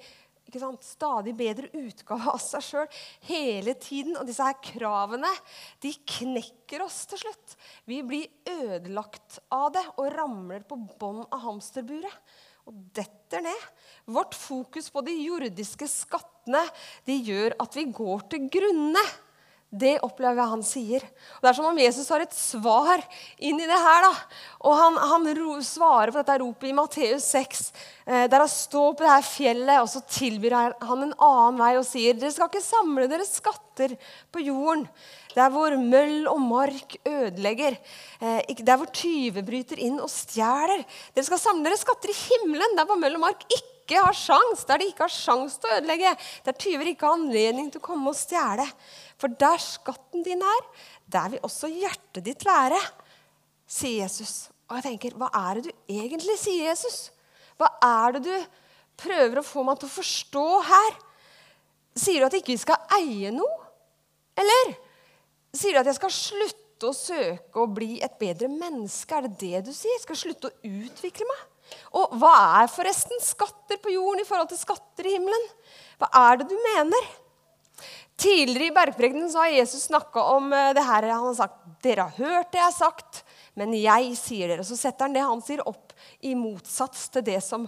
stadig 0.86 1.34
bedre 1.34 1.72
utgave 1.74 2.30
av 2.36 2.38
seg 2.38 2.62
sjøl 2.62 3.00
hele 3.26 3.74
tiden. 3.82 4.14
Og 4.14 4.30
disse 4.30 4.46
her 4.46 4.60
kravene 4.62 5.34
de 5.82 5.96
knekker 6.14 6.86
oss 6.86 7.02
til 7.10 7.26
slutt. 7.26 7.58
Vi 7.90 8.04
blir 8.06 8.30
ødelagt 8.54 9.40
av 9.50 9.72
det 9.74 9.88
og 9.96 10.12
ramler 10.14 10.62
på 10.62 10.78
bånn 10.94 11.24
av 11.26 11.42
hamsterburet 11.48 12.44
og 12.66 12.74
detter 12.96 13.44
ned. 13.46 13.68
Vårt 14.06 14.34
fokus 14.38 14.90
på 14.90 15.02
de 15.06 15.14
jordiske 15.26 15.88
skattene 15.90 16.62
de 17.06 17.20
gjør 17.26 17.56
at 17.62 17.78
vi 17.78 17.86
går 17.94 18.26
til 18.32 18.50
grunne. 18.52 19.02
Det 19.66 19.96
opplever 20.06 20.38
jeg 20.38 20.52
han 20.52 20.62
sier. 20.64 21.02
Og 21.36 21.42
Det 21.42 21.48
er 21.50 21.56
som 21.58 21.66
om 21.68 21.78
Jesus 21.80 22.08
har 22.14 22.22
et 22.22 22.36
svar 22.36 23.02
inn 23.42 23.58
i 23.58 23.66
det 23.66 23.80
her. 23.82 24.06
da. 24.06 24.12
Og 24.62 24.76
Han, 24.78 24.96
han 24.96 25.26
ro, 25.40 25.56
svarer 25.60 26.14
på 26.14 26.22
dette 26.22 26.38
ropet 26.40 26.70
i 26.70 26.76
Matteus 26.76 27.26
6, 27.34 27.72
eh, 28.06 28.26
der 28.30 28.44
han 28.44 28.48
står 28.48 28.94
på 28.94 29.04
det 29.04 29.10
her 29.10 29.26
fjellet, 29.26 29.82
og 29.82 29.90
så 29.90 30.00
tilbyr 30.06 30.54
han 30.54 31.02
en 31.02 31.14
annen 31.18 31.60
vei 31.60 31.74
og 31.76 31.86
sier 31.86 32.14
dere 32.14 32.32
skal 32.32 32.48
ikke 32.50 32.62
samle 32.62 33.08
dere 33.10 33.26
skatter 33.26 33.98
på 34.32 34.46
jorden, 34.46 34.86
der 35.36 35.52
hvor 35.52 35.74
møll 35.76 36.26
og 36.30 36.40
mark 36.40 36.96
ødelegger, 37.04 37.76
eh, 38.20 38.60
der 38.64 38.80
hvor 38.80 38.88
tyver 38.88 39.44
bryter 39.44 39.80
inn 39.84 39.98
og 40.00 40.10
stjeler. 40.10 40.84
Dere 41.14 41.26
skal 41.28 41.42
samle 41.42 41.68
dere 41.68 41.80
skatter 41.80 42.12
i 42.12 42.16
himmelen, 42.16 42.76
der 42.78 42.88
hvor 42.88 42.98
møll 43.00 43.18
og 43.18 43.26
mark 43.26 43.44
ikke 43.52 44.00
har 44.00 44.16
sjans, 44.16 44.64
der 44.66 44.80
de 44.80 44.88
ikke 44.90 45.04
har 45.04 45.12
sjans 45.12 45.58
til 45.60 45.70
å 45.70 45.76
ødelegge, 45.78 46.14
der 46.46 46.56
tyver 46.58 46.90
ikke 46.90 47.06
har 47.06 47.18
anledning 47.18 47.68
til 47.70 47.82
å 47.82 47.86
komme 47.86 48.10
og 48.10 48.18
stjele. 48.18 48.64
For 49.20 49.32
der 49.44 49.60
skatten 49.62 50.24
din 50.26 50.42
er, 50.42 50.62
der 51.06 51.34
vil 51.34 51.44
også 51.46 51.70
hjertet 51.70 52.24
ditt 52.26 52.46
være, 52.46 52.80
sier 53.68 54.06
Jesus. 54.06 54.48
Og 54.66 54.80
jeg 54.80 54.88
tenker, 54.88 55.18
hva 55.20 55.28
er 55.36 55.60
det 55.60 55.68
du 55.68 55.92
egentlig 56.00 56.38
sier, 56.40 56.72
Jesus? 56.72 57.10
Hva 57.60 57.68
er 57.84 58.16
det 58.16 58.24
du 58.24 58.48
prøver 58.98 59.40
å 59.40 59.46
få 59.46 59.62
meg 59.66 59.78
til 59.78 59.88
å 59.88 59.96
forstå 59.98 60.48
her? 60.66 60.98
Sier 61.96 62.24
du 62.24 62.28
at 62.28 62.36
ikke 62.40 62.54
vi 62.54 62.60
skal 62.64 62.96
eie 62.98 63.30
noe? 63.32 63.62
Eller 64.36 64.74
sier 65.58 65.76
du 65.76 65.82
at 65.82 65.90
jeg 65.90 65.98
skal 65.98 66.14
slutte 66.14 66.88
å 66.88 66.96
søke 66.96 67.62
å 67.62 67.68
bli 67.72 67.98
et 68.04 68.16
bedre 68.20 68.48
menneske? 68.52 69.16
Er 69.16 69.28
det 69.28 69.36
det 69.42 69.66
du 69.68 69.72
sier? 69.74 69.94
Jeg 69.96 70.06
Skal 70.06 70.22
slutte 70.22 70.50
å 70.50 70.56
utvikle 70.70 71.28
meg? 71.28 71.44
Og 71.98 72.16
hva 72.20 72.34
er 72.62 72.70
forresten 72.70 73.22
skatter 73.24 73.80
på 73.82 73.94
jorden 73.94 74.22
i 74.22 74.26
forhold 74.28 74.52
til 74.52 74.60
skatter 74.60 75.08
i 75.08 75.16
himmelen? 75.16 75.46
Hva 76.00 76.10
er 76.28 76.42
det 76.42 76.50
du 76.52 76.56
mener? 76.68 77.08
Tidligere 78.16 78.70
i 78.70 78.74
bergprekenen 78.76 79.32
har 79.36 79.50
Jesus 79.52 79.88
snakka 79.90 80.22
om 80.36 80.52
eh, 80.56 80.72
det 80.76 80.84
her. 80.86 81.08
Han 81.10 81.26
har 81.28 81.36
sagt 81.36 81.64
dere 81.84 82.06
har 82.08 82.16
hørt 82.16 82.52
det 82.52 82.62
jeg 82.62 82.70
har 82.70 82.76
sagt, 82.76 83.20
men 83.58 83.74
jeg 83.76 84.14
sier 84.18 84.52
dere. 84.52 84.64
Så 84.64 84.78
setter 84.78 85.04
han 85.04 85.16
det 85.16 85.24
han 85.26 85.42
sier, 85.44 85.60
opp 85.68 85.92
i 86.24 86.32
motsats 86.38 87.10
til 87.12 87.26
det 87.26 87.42
som 87.44 87.66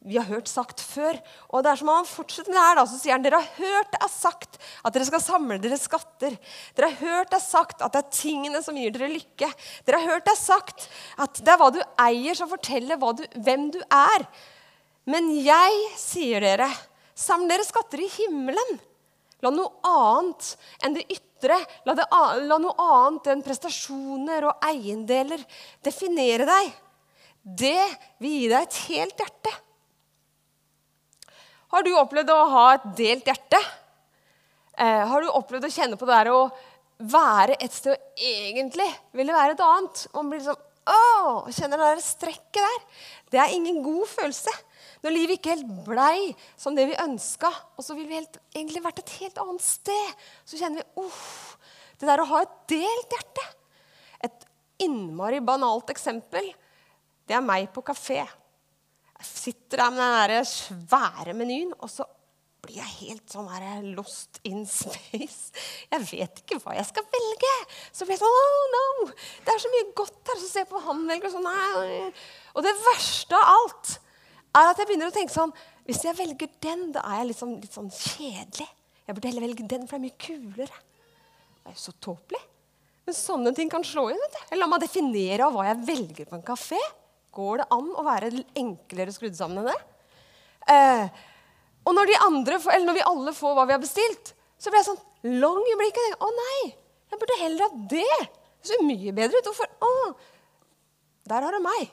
vi 0.00 0.16
har 0.16 0.24
hørt 0.30 0.48
sagt 0.48 0.80
før. 0.80 1.18
Og 1.52 1.64
det 1.64 1.72
er 1.72 1.80
som 1.80 1.90
om 1.92 1.98
han 2.00 2.08
fortsetter 2.08 2.52
med 2.52 2.56
det 2.56 2.64
her, 2.64 2.78
da, 2.78 2.84
så 2.88 2.98
sier 3.00 3.14
han 3.14 3.24
dere 3.24 3.40
har 3.42 3.58
hørt 3.60 3.90
det 3.92 4.00
er 4.06 4.12
sagt 4.12 4.58
at 4.60 4.94
dere 4.96 5.08
skal 5.08 5.22
samle 5.22 5.58
dere 5.60 5.78
skatter. 5.80 6.36
Dere 6.76 6.88
har 6.88 7.00
hørt 7.04 7.32
det 7.34 7.40
er 7.40 7.44
sagt 7.44 7.84
at 7.84 7.92
det 7.96 8.02
er 8.02 8.16
tingene 8.16 8.62
som 8.64 8.78
gir 8.80 8.94
dere 8.94 9.10
lykke. 9.12 9.50
Dere 9.84 10.00
har 10.00 10.14
hørt 10.14 10.28
det 10.28 10.34
er 10.36 10.40
sagt 10.40 10.88
at 11.20 11.42
det 11.44 11.52
er 11.52 11.60
hva 11.60 11.70
du 11.74 11.80
eier, 12.00 12.38
som 12.38 12.48
forteller 12.50 13.00
du, 13.20 13.24
hvem 13.44 13.68
du 13.76 13.80
er. 13.84 14.26
Men 15.10 15.32
jeg 15.36 15.80
sier 16.00 16.44
dere, 16.44 16.70
samle 17.18 17.52
dere 17.52 17.68
skatter 17.68 18.00
i 18.00 18.10
himmelen. 18.16 18.78
La 19.44 19.52
noe 19.52 19.80
annet 19.88 20.54
enn 20.84 20.96
det 20.96 21.06
ytre, 21.12 21.56
la, 21.88 21.96
det, 21.96 22.04
la 22.44 22.60
noe 22.60 22.76
annet 22.84 23.30
enn 23.32 23.44
prestasjoner 23.44 24.48
og 24.48 24.64
eiendeler 24.68 25.40
definere 25.84 26.48
deg. 26.48 26.72
Det 27.40 27.88
vil 28.20 28.36
gi 28.36 28.48
deg 28.52 28.64
et 28.64 28.80
helt 28.90 29.20
hjerte. 29.24 29.60
Har 31.70 31.86
du 31.86 31.92
opplevd 31.94 32.32
å 32.34 32.40
ha 32.50 32.64
et 32.74 32.86
delt 32.98 33.28
hjerte? 33.30 33.60
Eh, 34.74 35.04
har 35.06 35.22
du 35.22 35.30
opplevd 35.30 35.68
å 35.68 35.72
kjenne 35.72 35.98
på 35.98 36.08
det 36.08 36.16
der 36.16 36.32
å 36.34 36.40
være 37.10 37.54
et 37.62 37.74
sted 37.74 37.94
og 37.94 38.24
egentlig 38.26 38.88
ville 39.16 39.34
være 39.36 39.54
et 39.54 39.62
annet? 39.64 40.02
Man 40.16 40.32
blir 40.32 40.42
sånn 40.48 40.66
Åh, 40.90 41.46
kjenner 41.54 41.78
det 41.78 41.88
der 41.92 42.00
strekket 42.02 42.56
der. 42.58 42.78
Det 43.30 43.38
er 43.38 43.52
ingen 43.54 43.76
god 43.84 44.08
følelse. 44.10 44.50
Når 45.04 45.14
livet 45.14 45.38
ikke 45.38 45.52
helt 45.52 45.68
blei 45.86 46.32
som 46.58 46.74
det 46.74 46.88
vi 46.88 46.96
ønska, 46.98 47.50
og 47.76 47.84
så 47.84 47.94
ville 47.94 48.08
vi 48.08 48.16
helt, 48.18 48.40
egentlig 48.56 48.82
vært 48.82 49.02
et 49.04 49.12
helt 49.20 49.38
annet 49.44 49.62
sted, 49.62 50.24
så 50.42 50.58
kjenner 50.58 50.82
vi 50.82 51.04
uff, 51.04 51.54
Det 52.00 52.08
der 52.08 52.22
å 52.24 52.30
ha 52.30 52.40
et 52.42 52.52
delt 52.72 53.14
hjerte. 53.14 53.46
Et 54.24 54.46
innmari 54.88 55.38
banalt 55.44 55.92
eksempel, 55.92 56.48
det 57.28 57.36
er 57.36 57.44
meg 57.44 57.68
på 57.74 57.84
kafé. 57.84 58.24
Jeg 59.20 59.28
sitter 59.28 59.82
der 59.82 59.92
med 59.92 60.00
den 60.00 60.16
der 60.32 60.48
svære 60.48 61.36
menyen, 61.36 61.74
og 61.78 61.90
så 61.92 62.06
blir 62.60 62.78
jeg 62.78 62.92
helt 63.00 63.32
sånn 63.32 63.48
her 63.52 63.80
lost 63.96 64.40
in 64.48 64.62
space. 64.80 65.52
Jeg 65.90 66.06
vet 66.08 66.42
ikke 66.42 66.60
hva 66.62 66.76
jeg 66.76 66.88
skal 66.88 67.06
velge. 67.12 67.54
Så 67.92 68.06
blir 68.06 68.16
jeg 68.16 68.22
sånn 68.22 68.36
Oh 68.36 68.66
no! 68.74 69.08
Det 69.44 69.54
er 69.54 69.62
så 69.62 69.72
mye 69.72 69.88
godt 69.96 70.32
her. 70.32 70.40
Så 70.40 70.48
ser 70.48 70.64
jeg 70.64 70.70
på 70.70 70.82
han 70.84 71.02
velger 71.08 71.32
sånn 71.32 71.48
nei. 71.48 72.10
Og 72.54 72.64
det 72.64 72.76
verste 72.84 73.36
av 73.38 73.54
alt 73.54 73.96
er 74.58 74.70
at 74.72 74.80
jeg 74.80 74.90
begynner 74.90 75.12
å 75.12 75.14
tenke 75.14 75.30
sånn 75.30 75.52
Hvis 75.86 76.02
jeg 76.04 76.16
velger 76.18 76.50
den, 76.62 76.88
da 76.94 77.02
er 77.08 77.20
jeg 77.22 77.30
liksom 77.32 77.56
litt 77.58 77.74
sånn 77.74 77.90
kjedelig. 77.90 78.68
Jeg 79.06 79.16
burde 79.16 79.30
heller 79.32 79.46
velge 79.48 79.66
den, 79.66 79.88
for 79.88 79.96
det 79.96 80.00
er 80.00 80.06
mye 80.06 80.22
kulere. 80.22 80.82
Det 81.60 81.72
er 81.72 81.74
jo 81.74 81.82
så 81.82 81.94
tåpelig. 81.98 82.40
Men 83.08 83.16
sånne 83.16 83.52
ting 83.56 83.72
kan 83.72 83.82
slå 83.86 84.04
inn. 84.12 84.20
vet 84.22 84.36
du. 84.38 84.58
La 84.60 84.68
meg 84.70 84.84
definere 84.84 85.48
av 85.48 85.56
hva 85.56 85.66
jeg 85.66 85.80
velger 85.88 86.28
på 86.30 86.38
en 86.38 86.44
kafé. 86.46 86.78
Går 87.34 87.62
det 87.62 87.68
an 87.74 87.92
å 87.94 88.06
være 88.06 88.32
enklere 88.58 89.14
skrudd 89.14 89.36
sammen 89.38 89.62
enn 89.62 89.70
det? 89.70 89.78
Eh, 90.70 91.22
og 91.86 91.96
når, 91.96 92.10
de 92.10 92.18
andre, 92.26 92.58
når 92.84 92.98
vi 92.98 93.06
alle 93.12 93.34
får 93.36 93.54
hva 93.56 93.66
vi 93.68 93.76
har 93.76 93.82
bestilt, 93.82 94.34
så 94.60 94.72
blir 94.72 94.82
jeg 94.82 94.90
sånn 94.90 95.38
lang 95.40 95.62
i 95.62 95.78
blikket. 95.80 96.18
Å 96.20 96.28
nei, 96.36 96.58
jeg 97.10 97.22
burde 97.22 97.40
heller 97.40 97.64
ha 97.66 97.86
det. 97.94 98.18
Det 98.60 98.72
ser 98.72 98.84
mye 98.84 99.14
bedre 99.16 99.40
ut. 99.40 99.48
Hvorfor? 99.48 99.70
Å, 99.80 100.12
der 101.30 101.46
har 101.46 101.56
du 101.56 101.62
meg. 101.64 101.88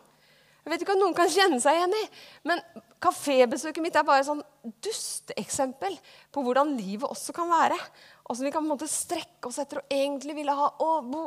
Jeg 0.68 0.74
vet 0.74 0.84
ikke 0.84 0.98
om 0.98 1.06
noen 1.06 1.16
kan 1.16 1.30
kjenne 1.32 1.62
seg 1.64 1.78
igjen 1.78 1.94
i, 1.96 2.04
men 2.50 2.60
kafébesøket 3.00 3.80
mitt 3.80 3.96
er 3.96 4.04
bare 4.04 4.20
et 4.24 4.28
sånn 4.28 4.42
dusteeksempel 4.84 5.94
på 6.34 6.44
hvordan 6.44 6.74
livet 6.76 7.08
også 7.08 7.32
kan 7.36 7.48
være. 7.48 7.78
Så 8.28 8.44
vi 8.44 8.52
kan 8.52 8.60
på 8.60 8.68
en 8.68 8.74
måte 8.74 8.90
strekke 8.92 9.48
oss 9.48 9.62
etter 9.64 9.80
og 9.80 9.94
egentlig 9.94 10.36
ville 10.36 10.56
ha 10.58 10.66
å, 10.84 10.90
bo, 11.08 11.22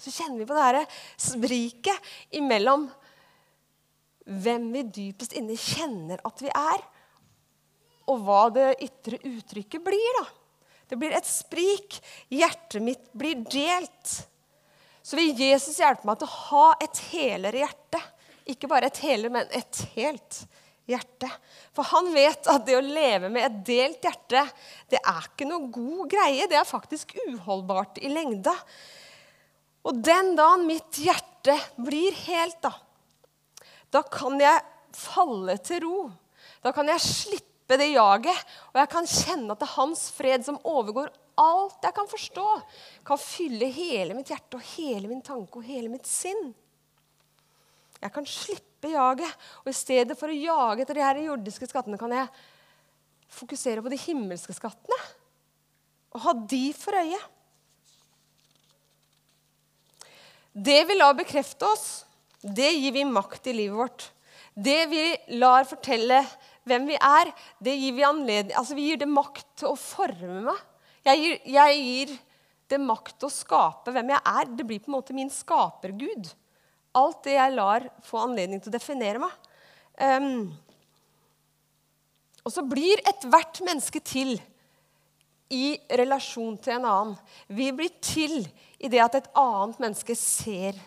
Så 0.00 0.14
kjenner 0.14 0.40
vi 0.40 0.46
på 0.48 0.56
det 0.56 0.64
her 0.64 1.02
spriket 1.20 2.08
imellom 2.40 2.86
hvem 4.26 4.70
vi 4.74 4.82
dypest 5.00 5.36
inne 5.38 5.56
kjenner 5.58 6.22
at 6.26 6.42
vi 6.42 6.50
er, 6.50 6.82
og 8.06 8.22
hva 8.26 8.42
det 8.54 8.68
ytre 8.86 9.18
uttrykket 9.26 9.82
blir. 9.82 10.20
da. 10.20 10.26
Det 10.86 10.98
blir 10.98 11.14
et 11.16 11.26
sprik. 11.26 11.98
Hjertet 12.30 12.82
mitt 12.82 13.08
blir 13.16 13.40
delt. 13.50 14.12
Så 15.02 15.18
vil 15.18 15.34
Jesus 15.38 15.78
hjelpe 15.78 16.06
meg 16.06 16.20
til 16.20 16.28
å 16.28 16.36
ha 16.50 16.66
et 16.82 17.00
helere 17.10 17.64
hjerte. 17.64 18.02
Ikke 18.46 18.70
bare 18.70 18.90
et 18.90 19.02
hele, 19.02 19.30
men 19.34 19.50
et 19.54 19.82
helt 19.96 20.38
hjerte. 20.86 21.30
For 21.74 21.86
han 21.90 22.12
vet 22.14 22.46
at 22.50 22.64
det 22.66 22.78
å 22.78 22.84
leve 22.84 23.30
med 23.32 23.46
et 23.46 23.58
delt 23.66 24.06
hjerte, 24.06 24.44
det 24.90 25.02
er 25.02 25.26
ikke 25.26 25.48
noe 25.48 25.70
god 25.74 26.10
greie. 26.14 26.46
Det 26.50 26.58
er 26.58 26.68
faktisk 26.68 27.16
uholdbart 27.26 27.98
i 28.02 28.10
lengda. 28.12 28.54
Og 29.86 29.98
den 30.02 30.34
dagen 30.38 30.66
mitt 30.66 30.98
hjerte 31.02 31.54
blir 31.78 32.14
helt, 32.26 32.58
da, 32.62 32.72
da 33.96 34.02
kan 34.12 34.36
jeg 34.40 34.64
falle 34.96 35.56
til 35.64 35.84
ro. 35.86 36.00
Da 36.64 36.72
kan 36.76 36.88
jeg 36.90 37.04
slippe 37.04 37.78
det 37.80 37.88
jaget, 37.94 38.42
og 38.72 38.80
jeg 38.82 38.90
kan 38.92 39.08
kjenne 39.08 39.54
at 39.54 39.62
det 39.62 39.66
er 39.66 39.78
hans 39.78 40.04
fred 40.14 40.44
som 40.46 40.60
overgår 40.62 41.10
alt 41.36 41.82
jeg 41.84 41.94
kan 41.96 42.08
forstå, 42.08 42.44
kan 43.04 43.20
fylle 43.20 43.68
hele 43.72 44.16
mitt 44.16 44.30
hjerte 44.32 44.56
og 44.56 44.68
hele 44.76 45.10
min 45.10 45.24
tanke 45.24 45.60
og 45.60 45.66
hele 45.66 45.90
mitt 45.92 46.08
sinn. 46.08 46.54
Jeg 48.00 48.12
kan 48.12 48.28
slippe 48.28 48.92
jaget, 48.92 49.32
og 49.64 49.70
i 49.72 49.76
stedet 49.76 50.16
for 50.18 50.32
å 50.32 50.36
jage 50.36 50.84
etter 50.84 50.98
de 50.98 51.04
her 51.04 51.20
jordiske 51.26 51.68
skattene, 51.68 52.00
kan 52.00 52.12
jeg 52.14 52.28
fokusere 53.36 53.82
på 53.82 53.92
de 53.92 54.00
himmelske 54.00 54.54
skattene 54.56 54.98
og 56.16 56.22
ha 56.24 56.32
de 56.48 56.64
for 56.76 56.96
øye. 56.96 57.18
Det 60.56 60.78
vi 60.88 60.96
lar 60.96 61.16
bekrefte 61.18 61.68
oss, 61.68 62.05
det 62.46 62.70
gir 62.76 62.94
vi 62.94 63.04
makt 63.08 63.48
i 63.50 63.56
livet 63.56 63.78
vårt. 63.78 64.10
Det 64.54 64.86
vi 64.88 65.02
lar 65.40 65.66
fortelle 65.68 66.22
hvem 66.66 66.86
vi 66.88 66.96
er, 66.96 67.30
det 67.62 67.74
gir 67.76 67.94
vi 67.96 68.06
anledning 68.06 68.56
Altså, 68.56 68.76
vi 68.78 68.88
gir 68.88 69.00
det 69.00 69.10
makt 69.10 69.46
til 69.60 69.72
å 69.72 69.78
forme 69.78 70.46
meg. 70.48 70.62
Jeg 71.06 71.22
gir, 71.22 71.36
jeg 71.54 71.82
gir 71.82 72.14
det 72.72 72.80
makt 72.82 73.18
til 73.20 73.28
å 73.28 73.34
skape 73.34 73.94
hvem 73.94 74.14
jeg 74.14 74.22
er. 74.32 74.52
Det 74.58 74.66
blir 74.66 74.82
på 74.82 74.90
en 74.90 74.96
måte 74.98 75.16
min 75.16 75.30
skapergud. 75.30 76.32
Alt 76.96 77.22
det 77.28 77.36
jeg 77.36 77.54
lar 77.54 77.86
få 78.06 78.24
anledning 78.24 78.62
til 78.62 78.72
å 78.72 78.76
definere 78.78 79.22
meg. 79.22 79.36
Um, 79.96 80.50
og 82.46 82.52
så 82.54 82.64
blir 82.66 83.02
ethvert 83.08 83.60
menneske 83.66 84.00
til 84.06 84.36
i 85.52 85.76
relasjon 86.00 86.56
til 86.62 86.78
en 86.78 86.88
annen. 86.90 87.16
Vi 87.46 87.70
blir 87.74 87.92
til 88.02 88.40
i 88.78 88.90
det 88.90 89.02
at 89.02 89.18
et 89.18 89.30
annet 89.38 89.78
menneske 89.82 90.16
ser 90.18 90.78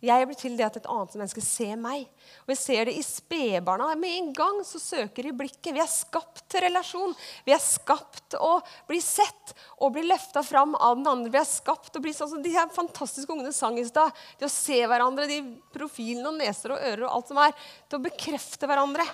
Jeg 0.00 0.24
blir 0.24 0.36
til 0.40 0.54
det 0.56 0.64
at 0.64 0.78
et 0.78 0.86
annet 0.88 1.14
menneske 1.18 1.42
ser 1.44 1.74
meg. 1.76 2.06
Og 2.40 2.52
Vi 2.54 2.56
ser 2.56 2.88
det 2.88 2.94
i 2.96 3.02
spedbarna. 3.04 3.90
Med 4.00 4.14
en 4.16 4.30
gang 4.32 4.62
så 4.64 4.80
søker 4.80 5.28
de 5.28 5.34
blikket. 5.36 5.74
Vi 5.76 5.82
er 5.82 5.90
skapt 5.92 6.40
til 6.48 6.64
relasjon. 6.64 7.12
Vi 7.44 7.52
er 7.52 7.60
skapt 7.60 8.38
å 8.40 8.54
bli 8.88 9.02
sett 9.04 9.52
og 9.76 9.92
bli 9.98 10.06
løfta 10.08 10.40
fram 10.46 10.72
av 10.80 10.96
den 10.96 11.10
andre. 11.10 11.34
Vi 11.34 11.42
er 11.42 11.48
skapt 11.48 12.00
å 12.00 12.04
bli 12.04 12.16
sånn 12.16 12.32
som 12.32 12.40
de 12.40 12.54
her 12.54 12.72
fantastiske 12.72 13.36
ungene 13.36 13.52
sang 13.52 13.76
i 13.76 13.84
stad. 13.84 14.16
De 14.40 14.48
å 14.48 14.52
se 14.52 14.80
hverandre, 14.80 15.28
de 15.28 15.42
profilene 15.74 16.32
og 16.32 16.40
neser 16.40 16.72
og 16.72 16.80
ører 16.80 17.04
og 17.04 17.12
alt 17.18 17.34
som 17.34 17.44
er. 17.44 17.70
Til 17.84 18.00
å 18.00 18.06
bekrefte 18.08 18.72
hverandre. 18.72 19.04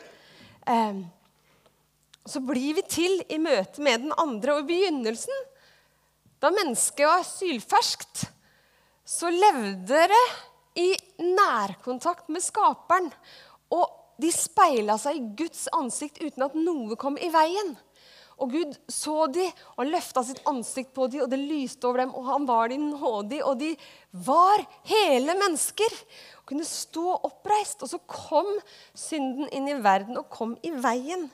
Um, 0.70 1.02
så 2.30 2.46
blir 2.46 2.78
vi 2.78 2.86
til 2.86 3.20
i 3.26 3.42
møte 3.42 3.82
med 3.82 4.06
den 4.06 4.14
andre. 4.22 4.54
Og 4.54 4.62
i 4.62 4.70
begynnelsen, 4.70 5.46
da 6.38 6.54
mennesket 6.54 7.08
var 7.10 7.26
sylferskt, 7.26 8.28
så 9.06 9.34
levde 9.34 10.06
det 10.14 10.26
i 10.76 10.92
nærkontakt 11.22 12.30
med 12.32 12.44
skaperen. 12.44 13.10
Og 13.72 13.86
de 14.20 14.30
speila 14.32 14.96
seg 15.00 15.18
i 15.18 15.26
Guds 15.38 15.66
ansikt 15.76 16.22
uten 16.22 16.46
at 16.46 16.56
noe 16.56 16.96
kom 17.00 17.18
i 17.20 17.30
veien. 17.32 17.74
Og 18.36 18.52
Gud 18.52 18.74
så 18.92 19.24
de, 19.32 19.46
og 19.74 19.80
han 19.80 19.92
løfta 19.94 20.20
sitt 20.26 20.42
ansikt 20.48 20.92
på 20.96 21.06
de, 21.08 21.22
og 21.24 21.30
det 21.32 21.40
lyste 21.40 21.88
over 21.88 22.02
dem. 22.02 22.12
Og 22.12 22.26
han 22.28 22.48
var 22.48 22.68
de 22.68 22.76
nådig, 22.82 23.40
og 23.48 23.56
de 23.60 23.70
var 24.26 24.64
hele 24.90 25.36
mennesker. 25.40 25.96
Og 26.42 26.44
kunne 26.52 26.68
stå 26.68 27.14
oppreist. 27.16 27.84
Og 27.84 27.92
så 27.94 28.00
kom 28.04 28.50
synden 28.92 29.48
inn 29.56 29.70
i 29.72 29.78
verden 29.80 30.20
og 30.20 30.28
kom 30.32 30.52
i 30.60 30.74
veien. 30.84 31.30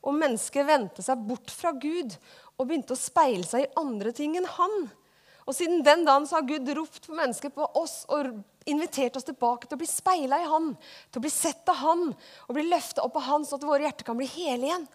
Og 0.00 0.16
mennesket 0.16 0.64
vendte 0.64 1.04
seg 1.04 1.20
bort 1.28 1.52
fra 1.52 1.74
Gud 1.76 2.16
og 2.56 2.66
begynte 2.66 2.96
å 2.96 3.00
speile 3.00 3.44
seg 3.44 3.66
i 3.66 3.72
andre 3.80 4.12
ting 4.16 4.38
enn 4.40 4.48
han. 4.56 4.88
Og 5.50 5.56
siden 5.56 5.80
den 5.82 6.04
dagen 6.06 6.28
så 6.30 6.38
har 6.38 6.46
Gud 6.46 6.68
ropt 6.78 7.08
på 7.08 7.16
mennesker 7.18 7.50
på 7.50 7.64
oss 7.80 8.04
og 8.14 8.30
invitert 8.70 9.16
oss 9.18 9.26
tilbake 9.26 9.66
til 9.66 9.74
å 9.74 9.80
bli 9.80 9.88
speila 9.90 10.38
i 10.38 10.46
Han, 10.46 10.68
til 11.10 11.18
å 11.18 11.24
bli 11.24 11.32
sett 11.34 11.66
av 11.72 11.80
Han 11.80 12.04
og 12.12 12.52
bli 12.54 12.68
løfta 12.68 13.02
opp 13.02 13.18
av 13.18 13.26
Han, 13.26 13.46
så 13.46 13.58
at 13.58 13.66
våre 13.66 13.82
hjerter 13.82 14.06
kan 14.06 14.18
bli 14.20 14.28
hele 14.30 14.68
igjen. 14.68 14.86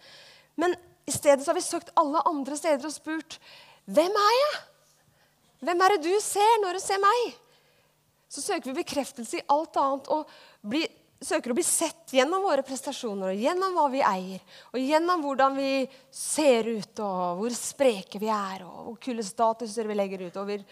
Men 0.56 0.72
i 1.04 1.12
stedet 1.12 1.44
så 1.44 1.52
har 1.52 1.58
vi 1.58 1.66
søkt 1.66 1.92
alle 2.00 2.24
andre 2.24 2.56
steder 2.56 2.88
og 2.88 2.94
spurt 2.94 3.36
hvem 3.84 4.16
er 4.18 4.32
jeg? 4.34 4.54
Hvem 5.66 5.82
er 5.84 5.94
det 5.94 6.08
du 6.08 6.14
ser 6.24 6.62
når 6.62 6.78
du 6.78 6.82
ser 6.82 7.02
meg? 7.04 7.26
Så 8.32 8.42
søker 8.42 8.72
vi 8.72 8.80
bekreftelse 8.80 9.38
i 9.38 9.46
alt 9.52 9.76
annet 9.78 10.08
og 10.10 10.32
blir, 10.66 10.88
søker 11.24 11.52
å 11.52 11.56
bli 11.56 11.64
sett 11.64 12.12
gjennom 12.12 12.44
våre 12.44 12.64
prestasjoner 12.66 13.32
og 13.32 13.40
gjennom 13.40 13.76
hva 13.76 13.86
vi 13.92 14.02
eier, 14.04 14.42
og 14.72 14.82
gjennom 14.82 15.22
hvordan 15.24 15.56
vi 15.56 15.70
ser 16.12 16.68
ut, 16.68 17.00
og 17.00 17.40
hvor 17.40 17.56
spreke 17.56 18.20
vi 18.20 18.28
er, 18.32 18.66
og 18.66 18.90
hvor 18.90 18.98
kule 19.08 19.24
statuser 19.24 19.88
vi 19.88 19.96
legger 19.96 20.26
ut, 20.26 20.36
og 20.36 20.50
hvor 20.50 20.66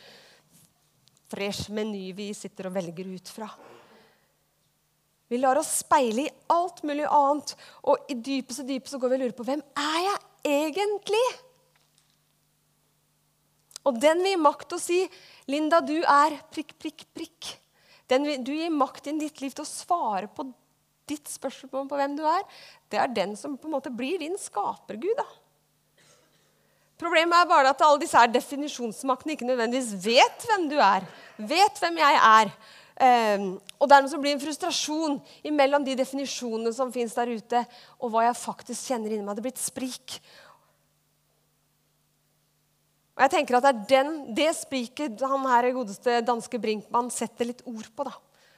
fresh 1.32 1.72
meny 1.74 2.10
vi 2.16 2.28
sitter 2.36 2.68
og 2.68 2.76
velger 2.76 3.08
ut 3.14 3.32
fra. 3.32 3.48
Vi 5.32 5.40
lar 5.40 5.56
oss 5.56 5.80
speile 5.80 6.26
i 6.26 6.34
alt 6.52 6.84
mulig 6.84 7.08
annet, 7.08 7.56
og 7.88 8.12
i 8.12 8.18
dypeste 8.20 8.62
og 8.62 8.68
dypest 8.68 8.94
så 8.94 9.00
går 9.00 9.14
vi 9.14 9.16
og 9.16 9.24
lurer 9.24 9.36
på 9.38 9.48
hvem 9.48 9.64
er 9.80 9.98
jeg 10.04 10.20
egentlig? 10.60 11.24
Og 13.84 13.98
den 14.00 14.22
vil 14.24 14.46
til 14.64 14.76
å 14.76 14.80
si 14.80 15.00
'Linda, 15.48 15.80
du 15.80 15.96
er 16.00 16.38
prikk, 16.52 16.72
prikk, 16.78 17.04
prikk'. 17.12 17.63
Den 18.10 18.26
du 18.44 18.52
gir 18.52 18.72
makt 18.72 19.08
i 19.08 19.16
ditt 19.18 19.40
liv 19.40 19.54
til 19.54 19.64
å 19.64 19.68
svare 19.68 20.28
på 20.28 20.46
ditt 21.08 21.28
spørsmål 21.28 21.88
på 21.88 21.98
hvem 22.00 22.14
du 22.18 22.24
er. 22.28 22.44
Det 22.92 23.00
er 23.00 23.12
den 23.12 23.34
som 23.36 23.56
på 23.60 23.68
en 23.68 23.76
måte 23.76 23.92
blir 23.92 24.20
din 24.22 24.36
skapergud. 24.40 25.16
da. 25.18 25.26
Problemet 27.00 27.36
er 27.36 27.50
bare 27.50 27.72
at 27.74 27.82
alle 27.82 28.00
disse 28.00 28.16
her 28.16 28.30
definisjonsmaktene 28.30 29.34
ikke 29.34 29.48
nødvendigvis 29.48 29.92
vet 30.04 30.46
hvem 30.48 30.68
du 30.70 30.78
er. 30.78 31.04
Vet 31.36 31.80
hvem 31.82 32.00
jeg 32.00 32.20
er. 32.20 32.52
Um, 32.94 33.46
og 33.82 33.88
dermed 33.90 34.12
så 34.12 34.20
blir 34.22 34.30
det 34.30 34.36
en 34.38 34.44
frustrasjon 34.44 35.16
mellom 35.50 35.82
de 35.82 35.96
definisjonene 35.98 36.70
som 36.76 36.92
fins 36.94 37.16
der 37.16 37.32
ute, 37.34 37.64
og 37.98 38.12
hva 38.12 38.22
jeg 38.28 38.38
faktisk 38.38 38.92
kjenner 38.92 39.10
inni 39.10 39.26
meg. 39.26 39.34
Det 39.34 39.42
blir 39.42 39.56
et 39.56 39.64
sprik. 39.64 40.20
Og 43.14 43.22
jeg 43.22 43.30
tenker 43.36 43.58
at 43.58 43.66
Det 43.66 43.72
er 43.72 43.84
den, 43.90 44.14
det 44.34 44.50
spriket 44.58 45.20
han 45.22 45.46
her 45.46 45.70
godeste 45.76 46.20
danske 46.26 46.58
Brinkmann 46.58 47.10
setter 47.14 47.50
litt 47.50 47.62
ord 47.66 47.90
på. 47.94 48.04
da. 48.04 48.14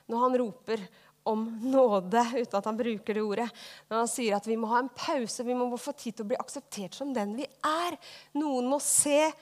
når 0.06 0.18
han 0.22 0.38
roper 0.38 0.82
om 1.26 1.42
nåde 1.58 2.22
uten 2.36 2.54
at 2.54 2.66
han 2.68 2.76
bruker 2.78 3.14
det 3.14 3.22
ordet. 3.22 3.48
Når 3.90 3.98
han 3.98 4.10
sier 4.10 4.36
at 4.36 4.46
vi 4.46 4.56
må 4.56 4.68
ha 4.70 4.78
en 4.78 4.92
pause, 4.94 5.42
vi 5.42 5.56
må 5.58 5.66
få 5.76 5.92
tid 5.98 6.14
til 6.14 6.26
å 6.26 6.30
bli 6.30 6.38
akseptert 6.38 6.94
som 6.94 7.10
den 7.14 7.34
vi 7.34 7.48
er. 7.66 7.96
Noen 8.38 8.68
må 8.70 8.78
se 8.82 9.32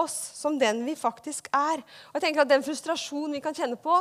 oss 0.00 0.16
som 0.40 0.58
den 0.58 0.82
vi 0.86 0.96
faktisk 0.98 1.46
er. 1.54 1.84
Og 2.10 2.18
jeg 2.18 2.26
tenker 2.26 2.42
at 2.42 2.50
Den 2.50 2.66
frustrasjonen 2.66 3.36
vi 3.38 3.44
kan 3.44 3.54
kjenne 3.54 3.78
på, 3.78 3.94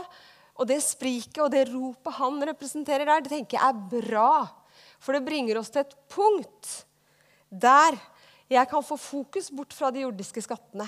og 0.59 0.67
det 0.67 0.81
spriket 0.83 1.43
og 1.43 1.51
det 1.53 1.67
ropet 1.69 2.17
han 2.17 2.41
representerer 2.49 3.07
der, 3.07 3.21
det 3.23 3.31
tenker 3.31 3.59
jeg 3.59 3.67
er 3.69 4.07
bra. 4.09 4.31
For 4.99 5.15
det 5.15 5.23
bringer 5.27 5.61
oss 5.61 5.69
til 5.71 5.85
et 5.85 5.95
punkt 6.11 6.71
der 7.49 7.95
jeg 8.49 8.69
kan 8.69 8.85
få 8.85 8.97
fokus 8.97 9.51
bort 9.53 9.73
fra 9.77 9.91
de 9.93 10.03
jordiske 10.05 10.41
skattene 10.41 10.87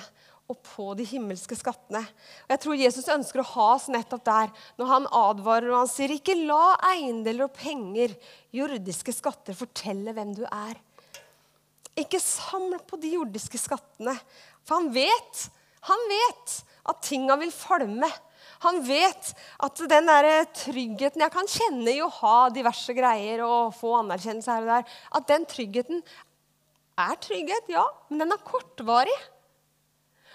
og 0.51 0.57
på 0.65 0.91
de 0.99 1.05
himmelske 1.07 1.55
skattene. 1.55 2.01
Og 2.45 2.53
Jeg 2.53 2.61
tror 2.63 2.79
Jesus 2.79 3.09
ønsker 3.13 3.41
å 3.43 3.49
ha 3.53 3.67
oss 3.75 3.87
nettopp 3.93 4.23
der 4.27 4.49
når 4.79 4.89
han 4.89 5.09
advarer 5.21 5.69
og 5.71 5.83
han 5.83 5.91
sier 5.91 6.13
ikke 6.15 6.35
la 6.39 6.75
eiendeler 6.91 7.47
og 7.47 7.53
penger, 7.55 8.15
jordiske 8.55 9.13
skatter, 9.15 9.57
fortelle 9.57 10.15
hvem 10.17 10.33
du 10.35 10.43
er. 10.47 10.75
Ikke 11.99 12.19
samle 12.23 12.81
på 12.87 12.99
de 12.99 13.13
jordiske 13.15 13.59
skattene. 13.61 14.15
For 14.65 14.79
han 14.79 14.91
vet, 14.95 15.45
han 15.87 16.03
vet 16.09 16.57
at 16.91 17.01
tinga 17.05 17.37
vil 17.39 17.53
falme. 17.53 18.09
Han 18.61 18.81
vet 18.85 19.31
at 19.65 19.83
den 19.89 20.09
der 20.09 20.27
tryggheten 20.55 21.23
jeg 21.23 21.33
kan 21.33 21.49
kjenne 21.49 21.93
i 21.93 22.01
å 22.03 22.11
ha 22.21 22.49
diverse 22.53 22.93
greier 22.97 23.43
og 23.45 23.73
få 23.77 23.95
anerkjennelse 24.01 24.53
her 24.53 24.65
og 24.65 24.71
der, 24.75 24.99
at 25.17 25.29
den 25.29 25.47
tryggheten 25.49 26.03
er 26.99 27.19
trygghet, 27.23 27.69
ja, 27.71 27.85
men 28.09 28.23
den 28.23 28.35
er 28.35 28.43
kortvarig. 28.45 29.17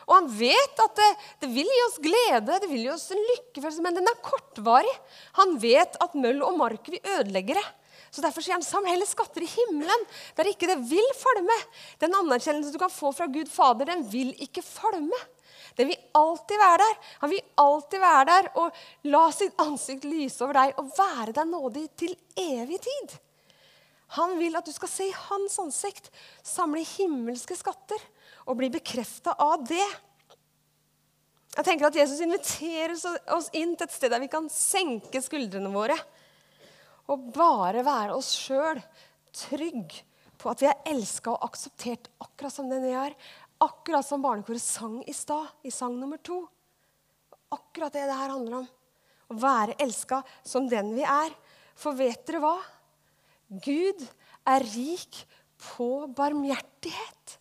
Og 0.07 0.15
han 0.15 0.29
vet 0.39 0.83
at 0.85 0.99
det, 0.99 1.09
det, 1.43 1.49
vil 1.51 1.67
gi 1.67 1.81
oss 1.89 1.97
glede, 2.03 2.61
det 2.63 2.69
vil 2.71 2.85
gi 2.85 2.93
oss 2.93 3.09
en 3.15 3.25
lykkefølelse, 3.33 3.83
men 3.83 3.97
den 3.99 4.07
er 4.07 4.23
kortvarig. 4.23 4.93
Han 5.41 5.57
vet 5.63 5.99
at 6.03 6.15
møll 6.15 6.45
og 6.47 6.59
mark 6.61 6.87
vil 6.93 7.03
ødelegge 7.17 7.57
det. 7.59 7.67
Så 8.15 8.23
Derfor 8.23 8.45
sier 8.45 8.55
han 8.55 8.65
samle 8.65 8.93
heller 8.93 9.09
skatter 9.09 9.43
i 9.45 9.51
himmelen, 9.51 10.05
der 10.39 10.49
ikke 10.49 10.69
det 10.71 10.79
vil 10.89 11.09
falme. 11.19 11.57
Den 12.01 12.15
anerkjennelsen 12.17 12.77
du 12.77 12.81
kan 12.81 12.93
få 12.93 13.11
fra 13.13 13.27
Gud 13.29 13.51
Fader, 13.51 13.91
den 13.91 14.07
vil 14.09 14.31
ikke 14.47 14.63
falme. 14.65 15.19
Den 15.77 15.91
vil 15.91 15.99
alltid 16.17 16.63
være 16.63 16.79
der. 16.81 16.95
Han 17.25 17.33
vil 17.35 17.45
alltid 17.61 18.01
være 18.01 18.25
der 18.31 18.49
og 18.63 18.81
la 19.11 19.27
sitt 19.35 19.59
ansikt 19.61 20.07
lyse 20.09 20.41
over 20.45 20.57
deg 20.63 20.81
og 20.81 20.93
være 20.97 21.35
deg 21.37 21.51
nådig 21.51 21.87
til 21.99 22.15
evig 22.41 22.81
tid. 22.87 23.19
Han 24.15 24.37
vil 24.39 24.55
at 24.55 24.67
du 24.67 24.73
skal 24.75 24.91
se 24.91 25.09
i 25.09 25.17
hans 25.27 25.59
ansikt, 25.59 26.13
samle 26.47 26.85
himmelske 26.97 27.57
skatter 27.59 28.03
og 28.47 28.59
bli 28.61 28.71
bekrefta 28.71 29.35
av 29.43 29.65
det. 29.67 29.87
Jeg 31.57 31.65
tenker 31.67 31.89
at 31.89 31.99
Jesus 31.99 32.21
inviterer 32.23 32.95
oss 33.35 33.49
inn 33.57 33.75
til 33.75 33.89
et 33.89 33.95
sted 33.95 34.13
der 34.13 34.23
vi 34.23 34.31
kan 34.31 34.47
senke 34.53 35.23
skuldrene 35.25 35.73
våre 35.73 35.97
og 37.13 37.31
bare 37.35 37.85
være 37.87 38.17
oss 38.17 38.33
sjøl 38.37 38.81
trygg 39.37 39.95
på 40.37 40.51
at 40.53 40.63
vi 40.63 40.69
er 40.69 40.89
elska 40.93 41.33
og 41.33 41.47
akseptert 41.49 42.11
akkurat 42.23 42.55
som 42.55 42.69
den 42.71 42.85
vi 42.85 42.93
er. 42.97 43.15
Akkurat 43.63 44.05
som 44.05 44.21
barnekoret 44.21 44.61
sang 44.61 44.99
i 45.09 45.15
stad, 45.17 45.49
i 45.65 45.73
sang 45.73 45.97
nummer 45.97 46.21
to. 46.21 46.43
Akkurat 47.55 47.95
det 47.95 48.05
det 48.05 48.19
her 48.19 48.35
handler 48.35 48.59
om. 48.61 48.67
Å 49.33 49.39
være 49.41 49.79
elska 49.83 50.21
som 50.45 50.69
den 50.69 50.93
vi 50.97 51.07
er. 51.09 51.33
For 51.79 51.97
vet 51.97 52.27
dere 52.29 52.43
hva? 52.45 52.57
Gud 53.49 54.03
er 54.47 54.65
rik 54.75 55.23
på 55.61 56.07
barmhjertighet. 56.17 57.38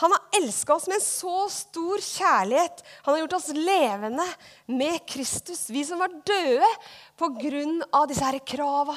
Han 0.00 0.12
har 0.14 0.40
elska 0.40 0.74
oss 0.74 0.86
med 0.88 0.96
en 0.96 1.04
så 1.04 1.48
stor 1.52 2.00
kjærlighet. 2.00 2.80
Han 3.04 3.14
har 3.14 3.20
gjort 3.20 3.36
oss 3.36 3.50
levende 3.52 4.24
med 4.66 5.02
Kristus. 5.06 5.66
Vi 5.70 5.84
som 5.84 6.00
var 6.00 6.14
døde 6.26 6.70
pga. 7.20 8.06
disse 8.08 8.24
her 8.24 8.38
krava, 8.38 8.96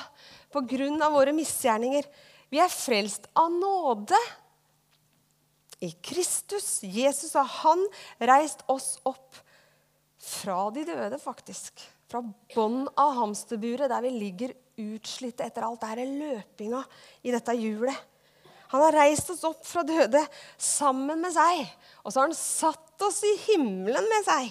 pga. 0.53 1.09
våre 1.09 1.33
misgjerninger. 1.33 2.07
Vi 2.49 2.59
er 2.59 2.71
frelst 2.71 3.27
av 3.35 3.51
nåde. 3.51 4.17
I 5.81 5.91
Kristus, 5.91 6.79
Jesus, 6.83 7.33
har 7.33 7.43
han 7.43 7.81
reist 8.19 8.63
oss 8.71 8.95
opp 9.03 9.35
fra 10.17 10.69
de 10.71 10.85
døde, 10.87 11.19
faktisk. 11.19 11.83
Fra 12.07 12.21
bånn 12.23 12.87
av 12.95 13.17
hamsterburet, 13.19 13.89
der 13.91 14.01
vi 14.01 14.13
ligger 14.15 14.55
utslitte 14.81 15.45
etter 15.45 15.65
alt 15.65 15.83
dette 15.83 16.05
løpinga 16.09 16.81
i 17.23 17.33
dette 17.33 17.55
hjulet. 17.57 17.95
Han 18.73 18.81
har 18.81 18.97
reist 18.97 19.29
oss 19.31 19.43
opp 19.47 19.61
fra 19.67 19.85
døde 19.87 20.21
sammen 20.57 21.21
med 21.21 21.33
seg. 21.35 21.61
Og 22.03 22.11
så 22.11 22.21
har 22.21 22.29
han 22.29 22.37
satt 22.37 23.05
oss 23.05 23.21
i 23.23 23.35
himmelen 23.45 24.07
med 24.11 24.25
seg. 24.27 24.49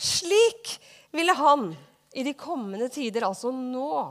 Slik 0.00 0.74
ville 1.14 1.34
han 1.38 1.70
i 2.16 2.24
de 2.26 2.34
kommende 2.34 2.88
tider, 2.90 3.26
altså 3.28 3.52
nå, 3.54 4.10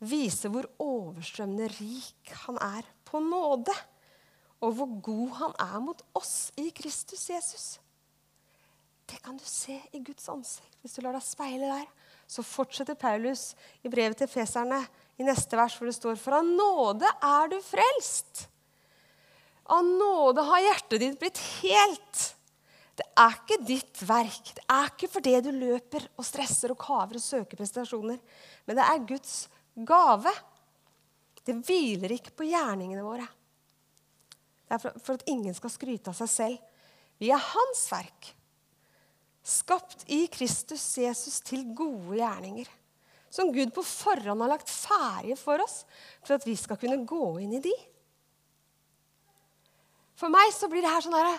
vise 0.00 0.48
hvor 0.48 0.68
overstrømmende 0.80 1.68
rik 1.76 2.32
han 2.46 2.58
er 2.64 2.88
på 3.08 3.20
nåde. 3.22 3.74
Og 4.64 4.74
hvor 4.76 4.96
god 5.04 5.36
han 5.38 5.54
er 5.64 5.78
mot 5.84 6.02
oss 6.16 6.50
i 6.60 6.68
Kristus 6.76 7.28
Jesus. 7.30 7.68
Det 9.10 9.18
kan 9.24 9.36
du 9.36 9.44
se 9.44 9.76
i 9.92 10.02
Guds 10.04 10.28
ansikt 10.30 10.76
hvis 10.80 10.96
du 10.96 11.02
lar 11.04 11.16
deg 11.16 11.24
speile 11.24 11.68
der. 11.68 11.88
Så 12.30 12.44
fortsetter 12.46 12.94
Paulus 12.94 13.50
i 13.82 13.90
brevet 13.90 14.20
til 14.20 14.30
feserne 14.30 14.78
i 15.18 15.26
neste 15.26 15.58
vers 15.58 15.74
hvor 15.76 15.90
det 15.90 15.96
står 15.96 16.18
For 16.20 16.38
av 16.38 16.46
nåde 16.46 17.08
er 17.26 17.50
du 17.50 17.56
frelst. 17.64 18.44
Av 19.70 19.86
nåde 19.86 20.44
har 20.46 20.62
hjertet 20.66 21.02
ditt 21.02 21.18
blitt 21.18 21.40
helt. 21.60 22.22
Det 23.00 23.06
er 23.18 23.34
ikke 23.34 23.58
ditt 23.66 24.02
verk. 24.06 24.54
Det 24.56 24.64
er 24.70 24.88
ikke 24.92 25.10
fordi 25.10 25.34
du 25.42 25.50
løper 25.56 26.06
og 26.18 26.26
stresser 26.26 26.74
og 26.74 26.80
kaver 26.82 27.18
og 27.18 27.24
søker 27.24 27.58
prestasjoner. 27.58 28.18
Men 28.66 28.78
det 28.78 28.86
er 28.86 29.06
Guds 29.10 29.34
gave. 29.88 30.32
Det 31.46 31.56
hviler 31.66 32.14
ikke 32.14 32.34
på 32.36 32.48
gjerningene 32.50 33.04
våre. 33.06 33.26
Det 34.68 34.76
er 34.76 35.00
for 35.02 35.16
at 35.16 35.26
ingen 35.30 35.54
skal 35.56 35.72
skryte 35.72 36.12
av 36.12 36.18
seg 36.18 36.30
selv. 36.30 36.66
Vi 37.20 37.32
er 37.34 37.48
Hans 37.50 37.86
verk. 37.90 38.34
Skapt 39.46 40.04
i 40.12 40.26
Kristus 40.32 40.84
Jesus 41.00 41.40
til 41.44 41.64
gode 41.76 42.18
gjerninger 42.20 42.68
som 43.30 43.52
Gud 43.54 43.70
på 43.74 43.84
forhånd 43.86 44.42
har 44.42 44.50
lagt 44.50 44.70
ferdige 44.70 45.38
for 45.38 45.62
oss 45.62 45.84
for 46.24 46.34
at 46.36 46.46
vi 46.46 46.56
skal 46.58 46.78
kunne 46.80 46.98
gå 47.06 47.26
inn 47.44 47.54
i 47.56 47.62
de. 47.62 47.74
For 50.18 50.32
meg 50.32 50.50
så 50.52 50.68
blir 50.68 50.84
det 50.84 50.90
her 50.92 51.04
sånn 51.04 51.16
herre 51.16 51.38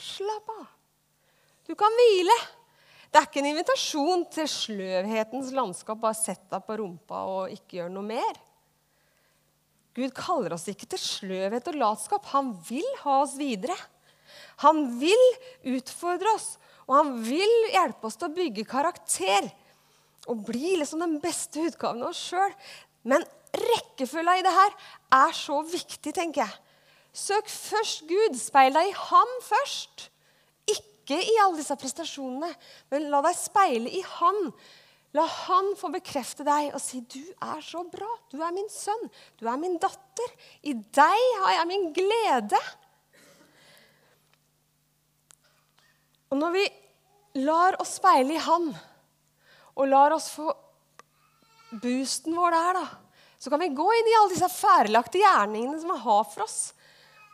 Slapp 0.00 0.46
av. 0.54 0.68
Du 1.68 1.74
kan 1.78 1.92
hvile. 1.92 2.36
Det 3.10 3.18
er 3.18 3.26
ikke 3.26 3.40
en 3.42 3.50
invitasjon 3.50 4.22
til 4.32 4.46
sløvhetens 4.48 5.50
landskap. 5.52 5.98
Bare 6.00 6.16
sett 6.16 6.46
deg 6.48 6.64
på 6.64 6.78
rumpa 6.80 7.24
og 7.28 7.52
ikke 7.52 7.80
gjør 7.80 7.90
noe 7.92 8.06
mer. 8.06 8.38
Gud 9.98 10.14
kaller 10.16 10.54
oss 10.54 10.68
ikke 10.70 10.88
til 10.94 11.02
sløvhet 11.02 11.68
og 11.68 11.78
latskap. 11.82 12.30
Han 12.32 12.54
vil 12.68 12.86
ha 13.02 13.18
oss 13.26 13.34
videre. 13.36 13.76
Han 14.64 14.84
vil 15.00 15.26
utfordre 15.76 16.34
oss, 16.36 16.54
og 16.88 16.96
han 16.98 17.12
vil 17.24 17.52
hjelpe 17.72 18.08
oss 18.08 18.18
til 18.18 18.28
å 18.28 18.36
bygge 18.36 18.68
karakter 18.68 19.46
og 20.28 20.42
bli 20.46 20.74
liksom 20.78 21.02
den 21.04 21.18
beste 21.22 21.62
utgaven 21.70 22.02
av 22.04 22.12
oss 22.12 22.22
sjøl. 22.30 22.52
Men 23.08 23.24
rekkefølga 23.56 24.36
i 24.38 24.44
det 24.44 24.52
her 24.54 24.74
er 25.20 25.32
så 25.36 25.60
viktig, 25.66 26.12
tenker 26.14 26.44
jeg. 26.44 26.58
Søk 27.16 27.48
først 27.50 28.04
Gud. 28.10 28.36
Speil 28.38 28.74
deg 28.76 28.90
i 28.90 28.98
Han 29.08 29.32
først. 29.42 30.10
Ikke 30.70 31.18
i 31.18 31.38
alle 31.42 31.58
disse 31.58 31.74
prestasjonene, 31.78 32.52
men 32.92 33.08
la 33.10 33.22
deg 33.26 33.38
speile 33.38 33.90
i 33.90 34.02
Han. 34.18 34.52
La 35.16 35.24
Han 35.26 35.72
få 35.78 35.90
bekrefte 35.90 36.46
deg 36.46 36.70
og 36.70 36.78
si 36.82 37.00
'Du 37.00 37.24
er 37.42 37.60
så 37.66 37.82
bra. 37.82 38.10
Du 38.30 38.38
er 38.42 38.52
min 38.54 38.68
sønn. 38.70 39.10
Du 39.40 39.48
er 39.48 39.56
min 39.56 39.76
datter. 39.78 40.30
I 40.62 40.72
deg 40.74 41.18
har 41.42 41.58
jeg 41.58 41.66
min 41.66 41.92
glede.' 41.92 42.62
Og 46.30 46.38
når 46.38 46.54
vi 46.54 46.64
lar 47.42 47.78
oss 47.82 47.96
speile 47.98 48.36
i 48.36 48.42
Han, 48.44 48.70
og 49.74 49.88
lar 49.90 50.14
oss 50.14 50.28
få 50.34 50.50
boosten 51.82 52.36
vår 52.36 52.54
der, 52.54 52.80
da. 52.80 52.86
Så 53.40 53.50
kan 53.50 53.62
vi 53.62 53.70
gå 53.72 53.86
inn 53.96 54.10
i 54.10 54.16
alle 54.18 54.34
disse 54.34 54.50
ferdelagte 54.52 55.22
gjerningene 55.22 55.78
som 55.80 55.94
han 55.94 56.02
har 56.04 56.24
for 56.28 56.44
oss. 56.44 56.58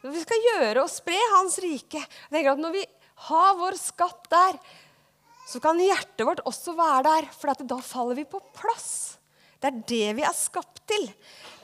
Vi 0.07 0.23
skal 0.23 0.45
gjøre 0.53 0.85
og 0.85 0.93
spre 0.93 1.19
Hans 1.33 1.57
rike. 1.65 1.99
Jeg 1.99 2.31
tenker 2.31 2.53
at 2.53 2.63
Når 2.63 2.77
vi 2.77 2.85
har 3.27 3.57
vår 3.59 3.79
skatt 3.81 4.29
der, 4.31 4.59
så 5.47 5.61
kan 5.63 5.81
hjertet 5.81 6.27
vårt 6.27 6.45
også 6.47 6.75
være 6.79 7.03
der, 7.07 7.29
for 7.35 7.67
da 7.67 7.79
faller 7.83 8.19
vi 8.19 8.27
på 8.29 8.43
plass. 8.55 9.17
Det 9.59 9.71
er 9.71 9.83
det 9.89 10.09
vi 10.19 10.25
er 10.27 10.37
skapt 10.37 10.83
til. 10.87 11.09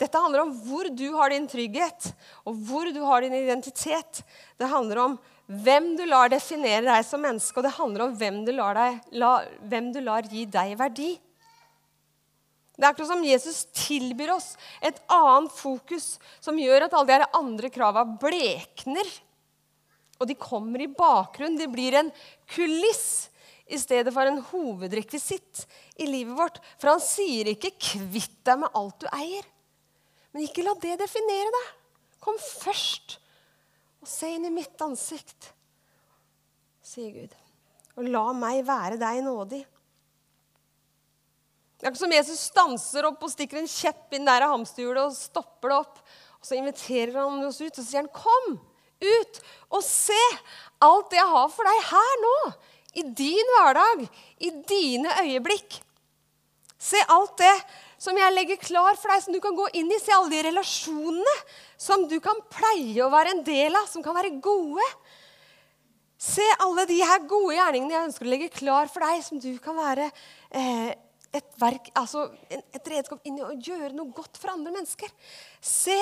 Dette 0.01 0.19
handler 0.19 0.45
om 0.45 0.53
hvor 0.65 0.89
du 0.91 1.07
har 1.15 1.31
din 1.31 1.47
trygghet, 1.51 2.09
og 2.49 2.57
hvor 2.67 2.89
du 2.91 3.03
har 3.07 3.23
din 3.23 3.37
identitet. 3.37 4.23
Det 4.59 4.71
handler 4.71 5.03
om 5.05 5.19
hvem 5.53 5.93
du 5.99 6.05
lar 6.09 6.31
definere 6.33 6.87
deg 6.87 7.05
som 7.05 7.21
menneske, 7.25 7.59
og 7.59 7.67
det 7.67 7.75
handler 7.77 8.07
om 8.07 8.17
hvem 8.17 8.41
du 8.47 8.53
lar, 8.55 8.79
deg, 8.79 9.13
la, 9.21 9.33
hvem 9.69 9.91
du 9.93 10.01
lar 10.05 10.29
gi 10.31 10.47
deg 10.49 10.77
verdi. 10.81 11.11
Det 12.73 12.87
er 12.87 12.89
akkurat 12.89 13.11
som 13.13 13.27
Jesus 13.27 13.59
tilbyr 13.77 14.33
oss 14.35 14.55
et 14.83 14.97
annet 15.13 15.53
fokus 15.55 16.17
som 16.43 16.57
gjør 16.59 16.87
at 16.87 16.97
alle 16.97 17.21
de 17.21 17.29
andre 17.37 17.71
krava 17.71 18.05
blekner. 18.07 19.07
Og 20.19 20.29
de 20.31 20.39
kommer 20.39 20.81
i 20.81 20.89
bakgrunnen. 20.91 21.59
De 21.61 21.69
blir 21.71 21.99
en 21.99 22.09
kuliss 22.55 23.29
i 23.73 23.79
stedet 23.81 24.13
for 24.15 24.27
en 24.27 24.41
hovedrekvisitt 24.51 25.67
i 26.01 26.09
livet 26.09 26.37
vårt. 26.39 26.61
For 26.81 26.95
han 26.95 27.03
sier 27.05 27.53
ikke 27.53 27.75
'kvitt 27.77 28.41
deg 28.47 28.63
med 28.65 28.73
alt 28.75 28.99
du 29.05 29.09
eier'. 29.13 29.49
Men 30.33 30.47
ikke 30.49 30.65
la 30.65 30.75
det 30.81 30.99
definere 31.03 31.53
deg. 31.53 31.73
Kom 32.23 32.39
først 32.41 33.19
og 34.03 34.11
se 34.11 34.33
inn 34.35 34.49
i 34.49 34.55
mitt 34.55 34.81
ansikt, 34.83 35.53
sier 36.83 37.13
Gud. 37.15 37.37
Og 38.01 38.09
la 38.09 38.25
meg 38.35 38.65
være 38.67 38.99
deg 39.01 39.21
nådig. 39.23 39.63
Det 41.79 41.87
er 41.87 41.93
ikke 41.93 42.03
som 42.05 42.15
Jesus 42.15 42.43
stanser 42.51 43.07
opp 43.09 43.23
og 43.27 43.31
stikker 43.33 43.59
en 43.59 43.71
kjepp 43.71 44.15
inn 44.17 44.27
der 44.27 44.45
av 44.47 44.57
hamsterhjulet 44.57 45.03
og 45.03 45.17
stopper 45.17 45.73
det 45.73 45.79
opp. 45.81 46.03
Og 46.39 46.47
så 46.47 46.59
inviterer 46.59 47.17
han 47.19 47.43
oss 47.47 47.61
ut 47.63 47.79
og 47.79 47.85
sier 47.87 48.03
han, 48.03 48.11
'Kom 48.11 48.59
ut 49.03 49.41
og 49.71 49.83
se 49.83 50.23
alt 50.81 51.11
det 51.11 51.19
jeg 51.19 51.33
har 51.35 51.49
for 51.49 51.65
deg 51.67 51.83
her 51.91 52.15
nå.' 52.27 52.53
I 52.93 53.03
din 53.03 53.51
hverdag, 53.57 54.09
i 54.39 54.51
dine 54.69 55.09
øyeblikk. 55.25 55.81
Se 56.79 57.01
alt 57.09 57.39
det 57.39 57.55
som 58.03 58.19
jeg 58.19 58.35
legger 58.35 58.59
klar 58.59 58.99
for 58.99 59.13
deg, 59.13 59.23
som 59.23 59.35
du 59.35 59.39
kan 59.43 59.55
gå 59.55 59.69
inn 59.79 59.91
i. 59.93 60.01
Se 60.03 60.15
alle 60.15 60.33
de 60.33 60.43
relasjonene 60.49 61.35
som 61.81 62.09
du 62.11 62.17
kan 62.25 62.41
pleie 62.51 62.99
å 63.05 63.13
være 63.13 63.37
en 63.37 63.45
del 63.47 63.79
av, 63.79 63.87
som 63.91 64.03
kan 64.03 64.17
være 64.17 64.35
gode. 64.43 64.87
Se 66.23 66.45
alle 66.63 66.87
de 66.91 66.99
her 67.03 67.23
gode 67.31 67.55
gjerningene 67.57 67.95
jeg 67.95 68.09
ønsker 68.09 68.27
å 68.27 68.33
legge 68.33 68.51
klar 68.55 68.91
for 68.91 69.07
deg, 69.07 69.23
som 69.27 69.41
du 69.43 69.51
kan 69.63 69.79
være 69.79 70.09
eh, 70.55 70.91
et, 71.35 71.49
verk, 71.59 71.93
altså 71.99 72.29
et 72.51 72.91
redskap 72.91 73.23
inn 73.27 73.39
i 73.41 73.47
å 73.47 73.55
gjøre 73.55 73.95
noe 73.95 74.15
godt 74.15 74.39
for 74.39 74.55
andre 74.55 74.75
mennesker. 74.75 75.11
Se 75.63 75.99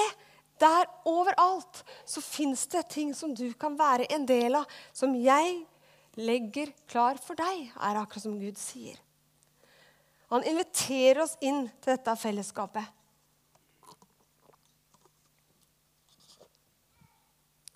der 0.60 0.88
overalt 1.08 1.82
så 2.08 2.20
fins 2.24 2.66
det 2.72 2.86
ting 2.92 3.14
som 3.16 3.32
du 3.36 3.46
kan 3.60 3.76
være 3.80 4.08
en 4.12 4.26
del 4.28 4.60
av, 4.60 4.68
som 4.92 5.12
jeg 5.16 5.62
legger 6.20 6.72
klar 6.90 7.20
for 7.22 7.38
deg, 7.38 7.70
er 7.76 8.00
akkurat 8.00 8.24
som 8.26 8.40
Gud 8.40 8.60
sier. 8.60 8.98
Han 10.30 10.46
inviterer 10.46 11.24
oss 11.24 11.36
inn 11.42 11.64
til 11.82 11.94
dette 11.94 12.14
fellesskapet. 12.20 12.96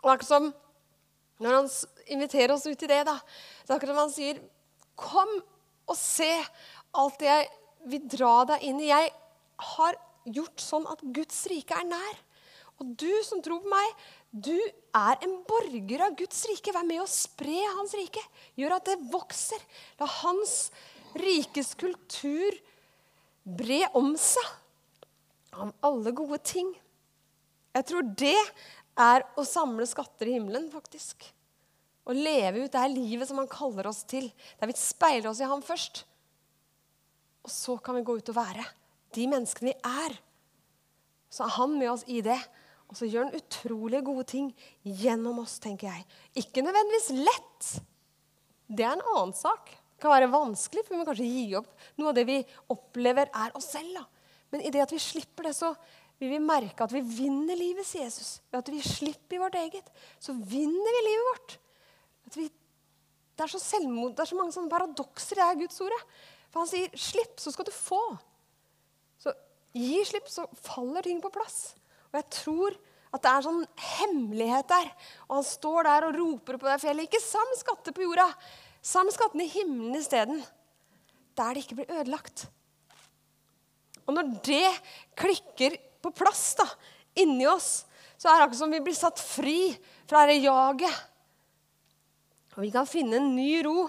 Og 0.04 0.12
akkurat 0.12 0.28
som 0.28 0.52
når 1.42 1.56
han 1.58 1.68
inviterer 2.14 2.54
oss 2.54 2.66
ut 2.68 2.82
i 2.86 2.90
det, 2.90 3.00
da, 3.08 3.16
så 3.64 3.74
akkurat 3.74 3.94
som 3.94 4.02
han 4.04 4.14
sier 4.14 4.42
Kom 4.94 5.30
og 5.90 5.96
se 5.98 6.30
alt 6.94 7.16
det 7.18 7.26
jeg 7.26 7.46
vil 7.90 8.04
dra 8.12 8.34
deg 8.52 8.62
inn 8.68 8.78
i. 8.78 8.92
Jeg 8.92 9.10
har 9.74 9.96
gjort 10.36 10.62
sånn 10.62 10.86
at 10.86 11.02
Guds 11.16 11.40
rike 11.50 11.74
er 11.74 11.88
nær. 11.88 12.20
Og 12.78 12.92
du 12.98 13.10
som 13.26 13.42
tror 13.42 13.58
på 13.64 13.72
meg, 13.72 14.04
du 14.30 14.54
er 14.54 15.18
en 15.26 15.34
borger 15.46 16.06
av 16.06 16.14
Guds 16.18 16.44
rike. 16.50 16.70
Vær 16.74 16.86
med 16.86 17.02
å 17.02 17.10
spre 17.10 17.58
hans 17.74 17.96
rike. 17.98 18.22
Gjør 18.58 18.76
at 18.78 18.92
det 18.92 18.96
vokser. 19.10 19.66
La 19.98 20.08
hans 20.22 20.54
rikes 21.18 21.74
kultur 21.79 22.57
bre 23.44 23.85
om 23.98 24.14
seg 24.18 24.46
av 25.55 25.72
alle 25.87 26.12
gode 26.16 26.40
ting. 26.42 26.72
Jeg 27.74 27.87
tror 27.90 28.11
det 28.18 28.38
er 29.00 29.24
å 29.38 29.44
samle 29.46 29.87
skatter 29.88 30.31
i 30.31 30.37
himmelen, 30.37 30.68
faktisk. 30.72 31.27
Å 32.05 32.14
leve 32.14 32.64
ut 32.64 32.72
det 32.72 32.83
her 32.83 32.92
livet 32.92 33.29
som 33.29 33.40
han 33.40 33.50
kaller 33.50 33.88
oss 33.88 34.03
til. 34.09 34.29
Der 34.61 34.70
vi 34.70 34.77
speiler 34.79 35.31
oss 35.31 35.40
i 35.42 35.48
ham 35.48 35.62
først. 35.64 36.05
Og 37.44 37.53
så 37.53 37.77
kan 37.83 37.98
vi 37.98 38.05
gå 38.07 38.16
ut 38.18 38.31
og 38.33 38.38
være 38.38 38.66
de 39.14 39.27
menneskene 39.31 39.72
vi 39.72 39.77
er. 40.05 40.16
Så 41.33 41.46
er 41.46 41.57
han 41.57 41.79
med 41.79 41.90
oss 41.92 42.05
i 42.11 42.20
det. 42.24 42.38
Og 42.90 42.98
så 42.98 43.09
gjør 43.09 43.27
han 43.27 43.38
utrolig 43.38 44.03
gode 44.07 44.27
ting 44.31 44.50
gjennom 44.85 45.40
oss, 45.42 45.57
tenker 45.62 45.90
jeg. 45.90 46.05
Ikke 46.44 46.62
nødvendigvis 46.62 47.11
lett. 47.16 47.70
Det 48.68 48.85
er 48.85 48.94
en 48.94 49.07
annen 49.14 49.35
sak. 49.37 49.72
Kan 50.04 50.12
være 50.12 50.28
vanskelig, 50.28 50.82
for 50.84 50.92
vi 50.92 51.00
må 51.00 51.06
kanskje 51.08 51.26
gi 51.30 51.44
opp. 51.56 51.70
Noe 51.96 52.10
av 52.10 52.16
det 52.18 52.26
vi 52.28 52.42
opplever, 52.74 53.30
er 53.32 53.54
oss 53.56 53.70
selv. 53.72 53.94
da. 53.96 54.04
Men 54.52 54.60
i 54.60 54.72
det 54.74 54.82
at 54.84 54.92
vi 54.92 55.00
slipper 55.00 55.48
det, 55.48 55.54
så 55.56 55.70
vil 56.20 56.34
vi 56.34 56.40
merke 56.44 56.84
at 56.84 56.92
vi 56.92 57.00
vinner 57.00 57.56
livet, 57.56 57.86
sier 57.88 58.04
Jesus. 58.04 58.36
Ved 58.52 58.60
at 58.60 58.68
vi 58.74 58.82
slipper 58.84 59.40
vårt 59.46 59.56
eget, 59.58 59.88
så 60.20 60.36
vinner 60.36 60.98
vi 60.98 61.02
livet 61.08 61.30
vårt. 61.30 61.56
Vi, 62.36 62.46
det, 63.32 63.46
er 63.46 63.54
selvmod, 63.56 64.12
det 64.12 64.26
er 64.26 64.30
så 64.30 64.38
mange 64.38 64.54
sånne 64.54 64.72
paradokser 64.72 65.40
i 65.40 65.48
det 65.48 65.64
Guds 65.64 65.80
ordet. 65.86 66.00
For 66.52 66.62
han 66.62 66.70
sier 66.70 66.92
'slipp, 66.92 67.40
så 67.40 67.50
skal 67.50 67.66
du 67.66 67.72
få'. 67.72 68.18
Så 69.24 69.32
gi 69.72 70.04
slipp, 70.04 70.28
så 70.28 70.44
faller 70.68 71.02
ting 71.02 71.24
på 71.24 71.32
plass. 71.32 71.74
Og 72.12 72.20
jeg 72.20 72.30
tror 72.44 72.76
at 73.14 73.22
det 73.22 73.30
er 73.30 73.46
sånn 73.46 73.64
hemmelighet 73.98 74.68
der. 74.68 74.92
Og 75.28 75.40
han 75.40 75.46
står 75.46 75.88
der 75.88 76.06
og 76.08 76.16
roper 76.18 76.58
på 76.58 76.68
det 76.68 76.80
fjellet. 76.82 77.08
Ikke 77.08 77.22
sam 77.22 77.56
skatter 77.58 77.94
på 77.94 78.06
jorda. 78.06 78.28
Sam 78.84 79.08
skattene 79.12 79.46
i 79.46 79.52
himmelen 79.52 79.96
isteden. 79.96 80.42
Der 81.34 81.56
det 81.56 81.64
ikke 81.64 81.80
blir 81.80 81.94
ødelagt. 81.96 82.46
Og 84.04 84.12
når 84.12 84.34
det 84.44 84.68
klikker 85.16 85.78
på 86.04 86.12
plass 86.12 86.52
da, 86.60 86.66
inni 87.16 87.46
oss, 87.48 87.86
så 88.20 88.28
er 88.28 88.36
det 88.36 88.46
akkurat 88.46 88.60
som 88.60 88.74
vi 88.74 88.82
blir 88.84 88.96
satt 88.96 89.20
fri 89.22 89.72
fra 90.04 90.26
det 90.28 90.42
jaget. 90.44 91.02
Og 92.54 92.62
vi 92.62 92.70
kan 92.74 92.86
finne 92.86 93.18
en 93.18 93.32
ny 93.34 93.62
ro 93.66 93.88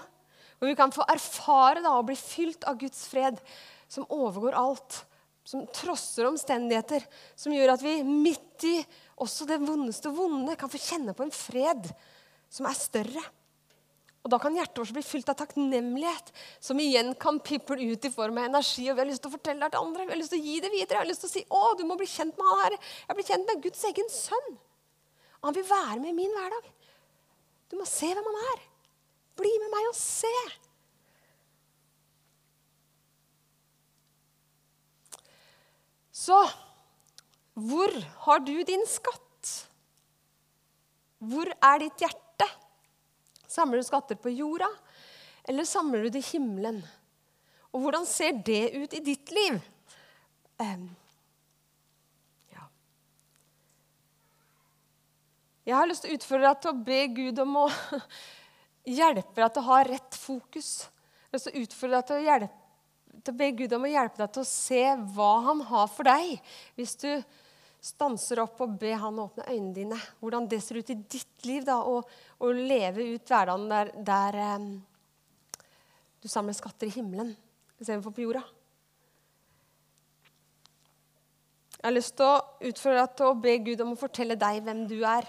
og 0.66 0.70
vi 0.72 0.76
kan 0.78 0.94
få 0.94 1.04
erfare 1.12 1.84
da, 1.84 1.92
å 1.94 2.06
bli 2.06 2.16
fylt 2.18 2.64
av 2.66 2.80
Guds 2.80 3.04
fred, 3.12 3.38
som 3.92 4.08
overgår 4.10 4.56
alt. 4.58 5.02
Som 5.46 5.68
trosser 5.70 6.26
omstendigheter. 6.26 7.04
Som 7.38 7.54
gjør 7.54 7.76
at 7.76 7.84
vi 7.86 8.00
midt 8.02 8.66
i 8.66 8.80
også 9.22 9.46
det 9.50 9.60
vondeste 9.62 10.10
vonde 10.10 10.56
kan 10.58 10.72
få 10.72 10.82
kjenne 10.82 11.14
på 11.14 11.26
en 11.28 11.36
fred 11.36 11.86
som 12.50 12.66
er 12.66 12.78
større. 12.80 13.22
Og 14.26 14.32
Da 14.34 14.40
kan 14.42 14.56
hjertet 14.58 14.80
vårt 14.82 14.96
bli 14.98 15.04
fylt 15.06 15.28
av 15.30 15.38
takknemlighet, 15.38 16.32
som 16.60 16.80
igjen 16.82 17.12
kan 17.22 17.38
piple 17.46 17.78
ut 17.78 18.06
i 18.06 18.10
form 18.10 18.40
av 18.42 18.48
energi. 18.50 18.90
og 18.90 18.98
Vi 18.98 19.04
har 19.04 19.10
lyst 19.12 19.22
til 19.22 19.30
å 19.30 19.38
fortelle 19.38 19.62
det 19.62 19.76
til 19.76 19.86
andre, 19.86 20.06
vi 20.06 20.16
har 20.16 20.18
lyst 20.18 20.34
til 20.34 20.42
å 20.42 20.48
gi 20.50 20.60
det 20.64 20.72
videre. 20.74 20.98
Jeg 20.98 21.04
har 21.04 21.12
lyst 21.12 21.22
til 21.22 21.30
å 21.30 21.36
si 21.36 21.44
å, 21.46 21.64
du 21.78 21.84
må 21.86 21.98
bli 22.00 22.10
kjent 22.10 22.34
med 22.34 22.50
han 22.50 22.64
her. 22.64 22.78
Jeg 23.06 23.16
blir 23.20 23.30
kjent 23.30 23.52
med 23.52 23.62
Guds 23.62 23.84
egen 23.86 24.10
sønn. 24.10 24.58
Han 25.46 25.54
vil 25.54 25.68
være 25.70 26.00
med 26.02 26.10
i 26.10 26.18
min 26.18 26.34
hverdag. 26.34 26.72
Du 27.70 27.78
må 27.78 27.86
se 27.86 28.10
hvem 28.10 28.30
han 28.32 28.42
er. 28.56 28.66
Bli 29.38 29.54
med 29.62 29.74
meg 29.76 29.92
og 29.92 29.98
se. 30.00 30.34
Så 36.16 36.42
hvor 37.54 37.94
har 38.26 38.42
du 38.42 38.56
din 38.66 38.90
skatt? 38.90 39.22
Hvor 41.22 41.46
er 41.62 41.84
ditt 41.86 42.02
hjerte? 42.02 42.25
Samler 43.56 43.80
du 43.80 43.88
skatter 43.88 44.20
på 44.20 44.34
jorda, 44.36 44.68
eller 45.48 45.68
samler 45.68 46.04
du 46.04 46.12
det 46.12 46.24
i 46.26 46.32
himmelen? 46.34 46.82
Og 47.72 47.84
hvordan 47.84 48.08
ser 48.08 48.36
det 48.48 48.74
ut 48.76 48.96
i 48.96 49.04
ditt 49.04 49.32
liv? 49.36 49.60
Um, 50.60 50.90
ja. 52.52 52.66
Jeg 55.68 55.76
har 55.76 55.90
lyst 55.92 56.06
til 56.06 56.14
å 56.14 56.20
utfordre 56.20 56.52
deg 56.52 56.62
til 56.64 56.72
å 56.72 56.84
be 56.90 57.00
Gud 57.20 57.42
om 57.44 57.58
å 57.64 57.66
hjelpe 59.00 59.42
deg 59.42 59.56
til 59.56 59.64
å 59.64 59.68
ha 59.70 59.80
rett 59.88 60.20
fokus. 60.20 60.70
Jeg 60.88 61.32
har 61.32 61.40
lyst 61.40 61.50
til 61.50 61.56
å 61.56 61.66
utfordre 61.66 61.98
deg 61.98 62.08
til 62.10 62.20
å, 62.20 62.26
hjelpe, 62.30 63.20
til 63.22 63.36
å 63.36 63.40
be 63.44 63.52
Gud 63.62 63.76
om 63.80 63.88
å 63.88 63.94
hjelpe 63.96 64.24
deg 64.24 64.36
til 64.36 64.46
å 64.46 64.52
se 64.52 64.84
hva 65.16 65.34
han 65.50 65.66
har 65.72 65.92
for 65.92 66.12
deg. 66.12 66.56
Hvis 66.80 66.96
du 67.04 67.10
stanser 67.86 68.42
opp 68.42 68.64
og 68.66 68.76
ber 68.82 68.98
han 69.04 69.22
åpne 69.22 69.46
øynene 69.52 69.76
dine. 69.76 70.02
Hvordan 70.22 70.50
det 70.50 70.62
ser 70.64 70.82
ut 70.82 70.90
i 70.90 70.98
ditt 70.98 71.46
liv. 71.46 71.64
da, 71.68 71.78
å, 71.84 72.02
å 72.42 72.52
leve 72.52 73.06
ut 73.14 73.30
hverdagen 73.30 73.70
der, 73.70 73.92
der 74.08 74.38
um, 74.58 74.70
du 76.22 76.30
samler 76.32 76.58
skatter 76.58 76.90
i 76.90 76.96
himmelen 76.96 77.36
istedenfor 77.78 78.16
på 78.16 78.26
jorda. 78.26 78.42
Jeg 81.76 81.92
har 81.92 81.94
lyst 81.94 82.16
til 82.18 82.26
å 82.26 82.44
utfordre 82.66 83.02
deg 83.04 83.18
til 83.20 83.30
å 83.30 83.40
be 83.44 83.58
Gud 83.68 83.82
om 83.84 83.92
å 83.94 84.00
fortelle 84.00 84.38
deg 84.42 84.64
hvem 84.66 84.86
du 84.90 84.98
er. 85.06 85.28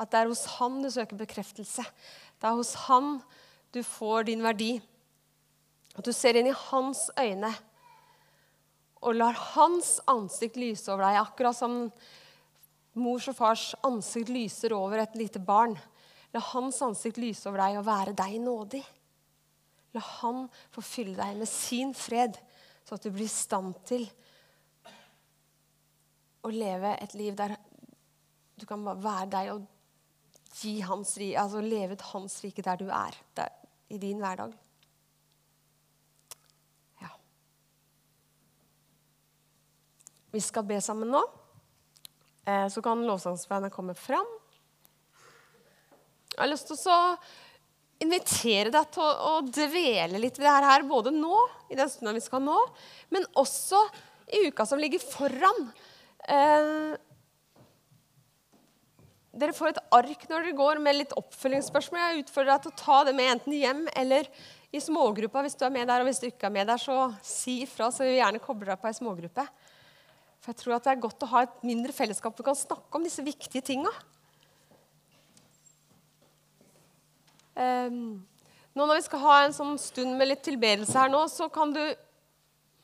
At 0.00 0.14
det 0.14 0.22
er 0.22 0.30
hos 0.30 0.46
Han 0.56 0.80
du 0.80 0.88
søker 0.90 1.18
bekreftelse. 1.20 1.84
Det 2.40 2.48
er 2.48 2.56
hos 2.56 2.72
Han 2.86 3.18
du 3.76 3.82
får 3.84 4.30
din 4.30 4.44
verdi. 4.44 4.78
At 5.92 6.06
du 6.08 6.14
ser 6.16 6.38
inn 6.40 6.48
i 6.48 6.56
hans 6.70 7.10
øyne 7.20 7.52
og 9.02 9.16
lar 9.18 9.38
hans 9.54 9.96
ansikt 10.10 10.58
lyse 10.60 10.86
over 10.92 11.08
deg, 11.08 11.20
akkurat 11.22 11.58
som 11.58 11.76
mors 13.02 13.26
og 13.30 13.36
fars 13.36 13.72
ansikt 13.86 14.30
lyser 14.30 14.74
over 14.76 15.02
et 15.02 15.16
lite 15.18 15.42
barn. 15.42 15.74
La 16.32 16.40
hans 16.52 16.78
ansikt 16.84 17.18
lyse 17.20 17.48
over 17.50 17.64
deg 17.64 17.80
og 17.80 17.88
være 17.88 18.14
deg 18.16 18.38
nådig. 18.44 18.82
La 19.92 20.02
han 20.22 20.46
få 20.72 20.84
fylle 20.86 21.16
deg 21.18 21.40
med 21.40 21.50
sin 21.50 21.92
fred, 21.96 22.38
så 22.86 22.96
at 22.96 23.04
du 23.04 23.10
blir 23.12 23.28
i 23.28 23.32
stand 23.32 23.74
til 23.88 24.06
å 26.42 26.50
leve 26.50 26.96
et 27.02 27.14
liv 27.18 27.36
der 27.38 27.54
du 28.58 28.66
kan 28.68 28.82
være 28.86 29.28
deg 29.34 29.52
og 29.52 29.66
gi 30.52 30.78
hans, 30.84 31.16
altså 31.18 31.62
leve 31.64 31.96
ut 31.96 32.10
hans 32.12 32.38
rike 32.44 32.64
der 32.64 32.78
du 32.78 32.88
er, 32.92 33.16
der, 33.36 33.50
i 33.90 33.98
din 34.00 34.20
hverdag. 34.22 34.54
Vi 40.32 40.40
skal 40.40 40.64
be 40.64 40.78
sammen 40.80 41.10
nå. 41.12 41.20
Eh, 42.48 42.68
så 42.72 42.82
kan 42.82 43.04
lovsangsbandet 43.04 43.72
komme 43.74 43.94
fram. 43.94 44.28
Jeg 46.32 46.40
har 46.40 46.48
lyst 46.48 46.70
til 46.70 46.80
å 46.88 47.00
invitere 48.02 48.72
deg 48.72 48.88
til 48.94 49.04
å, 49.04 49.34
dvele 49.44 50.20
litt 50.22 50.40
ved 50.40 50.48
det 50.48 50.70
her, 50.70 50.86
både 50.88 51.12
nå, 51.14 51.36
i 51.70 51.76
den 51.78 51.90
stunden 51.92 52.16
vi 52.16 52.24
skal 52.24 52.42
nå, 52.42 52.56
men 53.12 53.28
også 53.38 53.78
i 54.32 54.46
uka 54.48 54.64
som 54.66 54.80
ligger 54.80 55.04
foran. 55.04 55.68
Eh, 56.24 56.96
dere 59.36 59.54
får 59.56 59.74
et 59.74 59.84
ark 60.00 60.24
når 60.30 60.48
dere 60.48 60.56
går 60.56 60.80
med 60.82 60.96
litt 60.96 61.14
oppfølgingsspørsmål. 61.20 62.00
Jeg 62.02 62.24
utfordrer 62.24 62.54
deg 62.54 62.64
til 62.64 62.72
å 62.72 62.80
ta 62.80 62.98
det 63.08 63.14
med 63.20 63.34
enten 63.36 63.54
hjem 63.56 63.84
eller 63.92 64.28
i 64.72 64.80
smågruppa 64.80 65.44
hvis 65.44 65.56
du 65.60 65.66
er 65.68 65.76
med 65.76 65.88
der. 65.88 66.00
Og 66.00 66.08
hvis 66.08 66.20
du 66.24 66.26
ikke 66.28 66.48
er 66.48 66.56
med 66.56 66.68
der, 66.72 66.80
så 66.80 67.12
si 67.24 67.60
ifra, 67.66 67.92
så 67.92 68.08
vi 68.08 68.18
gjerne 68.18 68.40
koble 68.44 68.72
deg 68.72 68.80
på 68.80 68.88
ei 68.88 68.96
smågruppe. 68.96 69.46
For 70.42 70.50
jeg 70.50 70.58
tror 70.58 70.74
at 70.74 70.86
det 70.88 70.92
er 70.96 71.02
godt 71.04 71.22
å 71.22 71.30
ha 71.30 71.44
et 71.46 71.60
mindre 71.62 71.94
fellesskap 71.94 72.34
hvor 72.34 72.42
vi 72.42 72.50
kan 72.50 72.58
snakke 72.58 72.98
om 72.98 73.04
disse 73.06 73.22
viktige 73.22 73.62
tinga. 73.62 73.92
Um, 77.54 78.24
nå 78.74 78.86
når 78.88 78.98
vi 78.98 79.04
skal 79.06 79.22
ha 79.22 79.36
en 79.44 79.54
sånn 79.54 79.76
stund 79.78 80.16
med 80.18 80.30
litt 80.30 80.42
tilbedelse 80.42 80.96
her 80.98 81.12
nå, 81.12 81.20
så 81.30 81.46
kan 81.52 81.74
du 81.74 81.82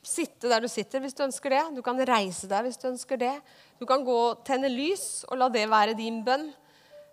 sitte 0.06 0.50
der 0.50 0.62
du 0.62 0.68
sitter 0.70 1.02
hvis 1.02 1.16
du 1.18 1.24
ønsker 1.26 1.56
det. 1.56 1.64
Du 1.74 1.82
kan 1.84 1.98
reise 1.98 2.46
deg 2.50 2.68
hvis 2.68 2.78
du 2.78 2.88
ønsker 2.92 3.20
det. 3.20 3.34
Du 3.80 3.86
kan 3.88 4.06
gå 4.06 4.16
og 4.28 4.44
tenne 4.46 4.70
lys 4.70 5.24
og 5.26 5.40
la 5.40 5.50
det 5.52 5.66
være 5.70 5.96
din 5.98 6.22
bønn. 6.24 6.46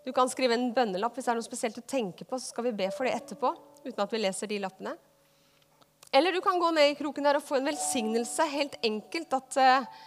Du 0.06 0.12
kan 0.14 0.30
skrive 0.30 0.54
en 0.54 0.70
bønnelapp 0.76 1.16
hvis 1.18 1.26
det 1.26 1.34
er 1.34 1.40
noe 1.40 1.48
spesielt 1.48 1.80
du 1.80 1.82
tenker 1.82 2.28
på. 2.30 2.38
så 2.38 2.54
skal 2.54 2.68
vi 2.68 2.78
be 2.84 2.92
for 2.94 3.08
det 3.08 3.16
etterpå, 3.18 3.50
uten 3.88 4.04
at 4.04 4.14
vi 4.14 4.22
leser 4.22 4.52
de 4.52 4.62
lappene. 4.62 4.94
Eller 6.14 6.32
du 6.32 6.40
kan 6.44 6.60
gå 6.62 6.70
ned 6.72 6.92
i 6.92 6.98
kroken 7.00 7.26
der 7.26 7.40
og 7.40 7.44
få 7.44 7.58
en 7.58 7.72
velsignelse. 7.72 8.46
Helt 8.52 8.78
enkelt 8.86 9.34
at 9.34 9.58
uh, 9.58 10.04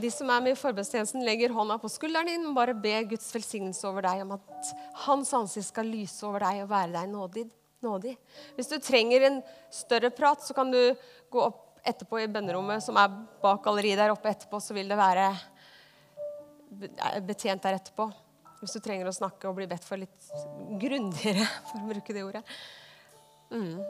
de 0.00 0.10
som 0.12 0.30
er 0.32 0.42
med 0.44 0.54
i 0.54 0.58
forbundstjenesten, 0.58 1.24
legger 1.24 1.52
hånda 1.54 1.76
på 1.80 1.88
skulderen 1.92 2.28
din 2.30 2.46
og 2.48 2.56
bare 2.56 2.74
be 2.76 2.94
Guds 3.12 3.28
velsignelse 3.34 3.84
over 3.88 4.06
deg 4.06 4.22
om 4.24 4.36
at 4.38 4.70
Hans 5.06 5.32
ansikt 5.36 5.68
skal 5.68 5.90
lyse 5.90 6.24
over 6.26 6.44
deg 6.46 6.62
og 6.64 6.70
være 6.72 6.94
deg 6.94 7.10
nådig. 7.12 7.44
nådig. 7.84 8.14
Hvis 8.56 8.70
du 8.72 8.78
trenger 8.80 9.26
en 9.28 9.42
større 9.72 10.10
prat, 10.10 10.42
så 10.44 10.56
kan 10.56 10.72
du 10.72 10.80
gå 11.30 11.44
opp 11.44 11.66
etterpå 11.86 12.20
i 12.20 12.28
bønnerommet 12.28 12.84
som 12.84 12.98
er 13.00 13.12
bak 13.40 13.62
galleriet 13.64 14.00
der 14.00 14.12
oppe 14.12 14.32
etterpå, 14.32 14.60
så 14.60 14.76
vil 14.76 14.90
det 14.90 14.98
være 15.00 15.30
betjent 17.26 17.64
der 17.64 17.78
etterpå. 17.78 18.10
Hvis 18.60 18.76
du 18.76 18.82
trenger 18.84 19.08
å 19.08 19.16
snakke 19.16 19.48
og 19.48 19.56
bli 19.56 19.68
bedt 19.68 19.86
for 19.88 20.00
litt 20.00 20.32
grundigere, 20.80 21.46
for 21.70 21.80
å 21.80 21.88
bruke 21.88 22.16
det 22.16 22.24
ordet. 22.26 22.42
Mm. 23.50 23.80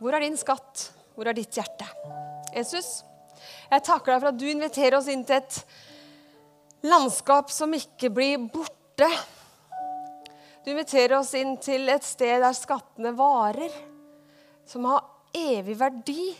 Hvor 0.00 0.16
er 0.16 0.26
din 0.26 0.38
skatt? 0.40 0.90
Hvor 1.14 1.30
er 1.30 1.36
ditt 1.36 1.54
hjerte? 1.54 1.86
Jesus, 2.54 3.00
jeg 3.70 3.84
takker 3.86 4.12
deg 4.12 4.22
for 4.22 4.30
at 4.32 4.40
du 4.40 4.46
inviterer 4.50 4.98
oss 4.98 5.08
inn 5.12 5.24
til 5.26 5.40
et 5.40 5.60
landskap 6.86 7.52
som 7.52 7.74
ikke 7.76 8.10
blir 8.14 8.38
borte. 8.52 9.08
Du 10.64 10.72
inviterer 10.72 11.16
oss 11.18 11.32
inn 11.38 11.56
til 11.62 11.88
et 11.92 12.04
sted 12.04 12.42
der 12.42 12.56
skattene 12.56 13.12
varer, 13.16 13.72
som 14.68 14.86
har 14.90 15.04
evig 15.36 15.76
verdi. 15.80 16.30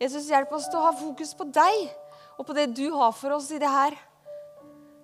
Jesus, 0.00 0.30
hjelp 0.32 0.52
oss 0.56 0.68
til 0.70 0.80
å 0.80 0.86
ha 0.88 0.94
fokus 0.96 1.34
på 1.36 1.46
deg 1.52 1.88
og 2.38 2.46
på 2.48 2.56
det 2.56 2.70
du 2.72 2.86
har 2.94 3.12
for 3.12 3.36
oss 3.36 3.50
i 3.52 3.60
det 3.60 3.68
her 3.68 3.96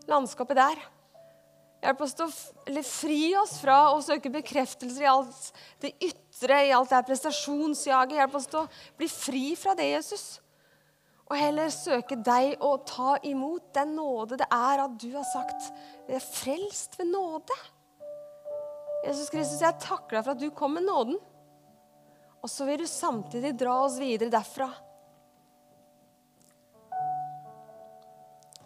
landskapet 0.08 0.56
der. 0.56 0.78
Hjelp 1.84 2.00
oss 2.02 2.16
til 2.16 2.26
å 2.26 2.82
fri 2.88 3.20
oss 3.38 3.58
fra 3.60 3.76
å 3.92 4.00
søke 4.02 4.32
bekreftelser 4.32 5.04
i 5.04 5.10
alt 5.10 5.60
det 5.84 5.92
ytre, 6.00 6.62
i 6.64 6.72
alt 6.74 6.90
det 6.90 6.96
her 6.96 7.06
prestasjonsjaget. 7.10 8.16
Hjelp 8.22 8.38
oss 8.40 8.48
til 8.50 8.62
å 8.62 8.70
bli 8.98 9.08
fri 9.12 9.44
fra 9.58 9.76
det, 9.78 9.90
Jesus. 9.92 10.24
Og 11.26 11.34
heller 11.38 11.72
søke 11.74 12.18
deg 12.22 12.60
og 12.62 12.84
ta 12.86 13.16
imot 13.26 13.72
den 13.74 13.96
nåde 13.98 14.38
det 14.38 14.46
er 14.52 14.82
at 14.84 14.98
du 15.02 15.08
har 15.16 15.26
sagt 15.26 15.72
vi 16.06 16.14
er 16.14 16.22
frelst 16.22 16.94
ved 17.00 17.10
nåde. 17.10 17.56
Jesus 19.06 19.30
Kristus, 19.30 19.62
jeg 19.62 19.82
takker 19.82 20.18
deg 20.18 20.26
for 20.26 20.34
at 20.34 20.42
du 20.42 20.50
kom 20.54 20.76
med 20.78 20.86
nåden. 20.86 21.18
Og 22.42 22.50
så 22.50 22.66
vil 22.66 22.78
du 22.82 22.86
samtidig 22.86 23.56
dra 23.58 23.74
oss 23.84 23.98
videre 23.98 24.30
derfra. 24.30 24.68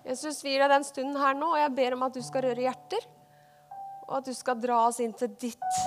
Jesus, 0.05 0.40
vi 0.44 0.53
gir 0.53 0.64
deg 0.64 0.73
den 0.73 0.85
stunden 0.85 1.16
her 1.20 1.37
nå, 1.37 1.53
og 1.55 1.61
jeg 1.61 1.73
ber 1.77 1.96
om 1.96 2.05
at 2.09 2.16
du 2.16 2.23
skal 2.25 2.44
røre 2.49 2.64
hjerter. 2.64 3.05
Og 4.09 4.18
at 4.18 4.29
du 4.29 4.35
skal 4.37 4.61
dra 4.61 4.83
oss 4.88 5.01
inn 5.05 5.12
til 5.16 5.33
ditt 5.40 5.81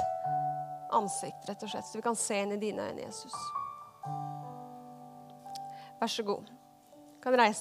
ansikt, 0.94 1.46
rett 1.50 1.66
og 1.66 1.74
slett, 1.74 1.90
så 1.90 2.00
vi 2.00 2.06
kan 2.06 2.18
se 2.18 2.38
inn 2.40 2.54
i 2.56 2.62
dine 2.62 2.86
øyne, 2.90 3.08
Jesus. 3.08 3.38
Vær 6.00 6.12
så 6.14 6.26
god. 6.28 6.63
Kan 7.24 7.32
reise 7.32 7.52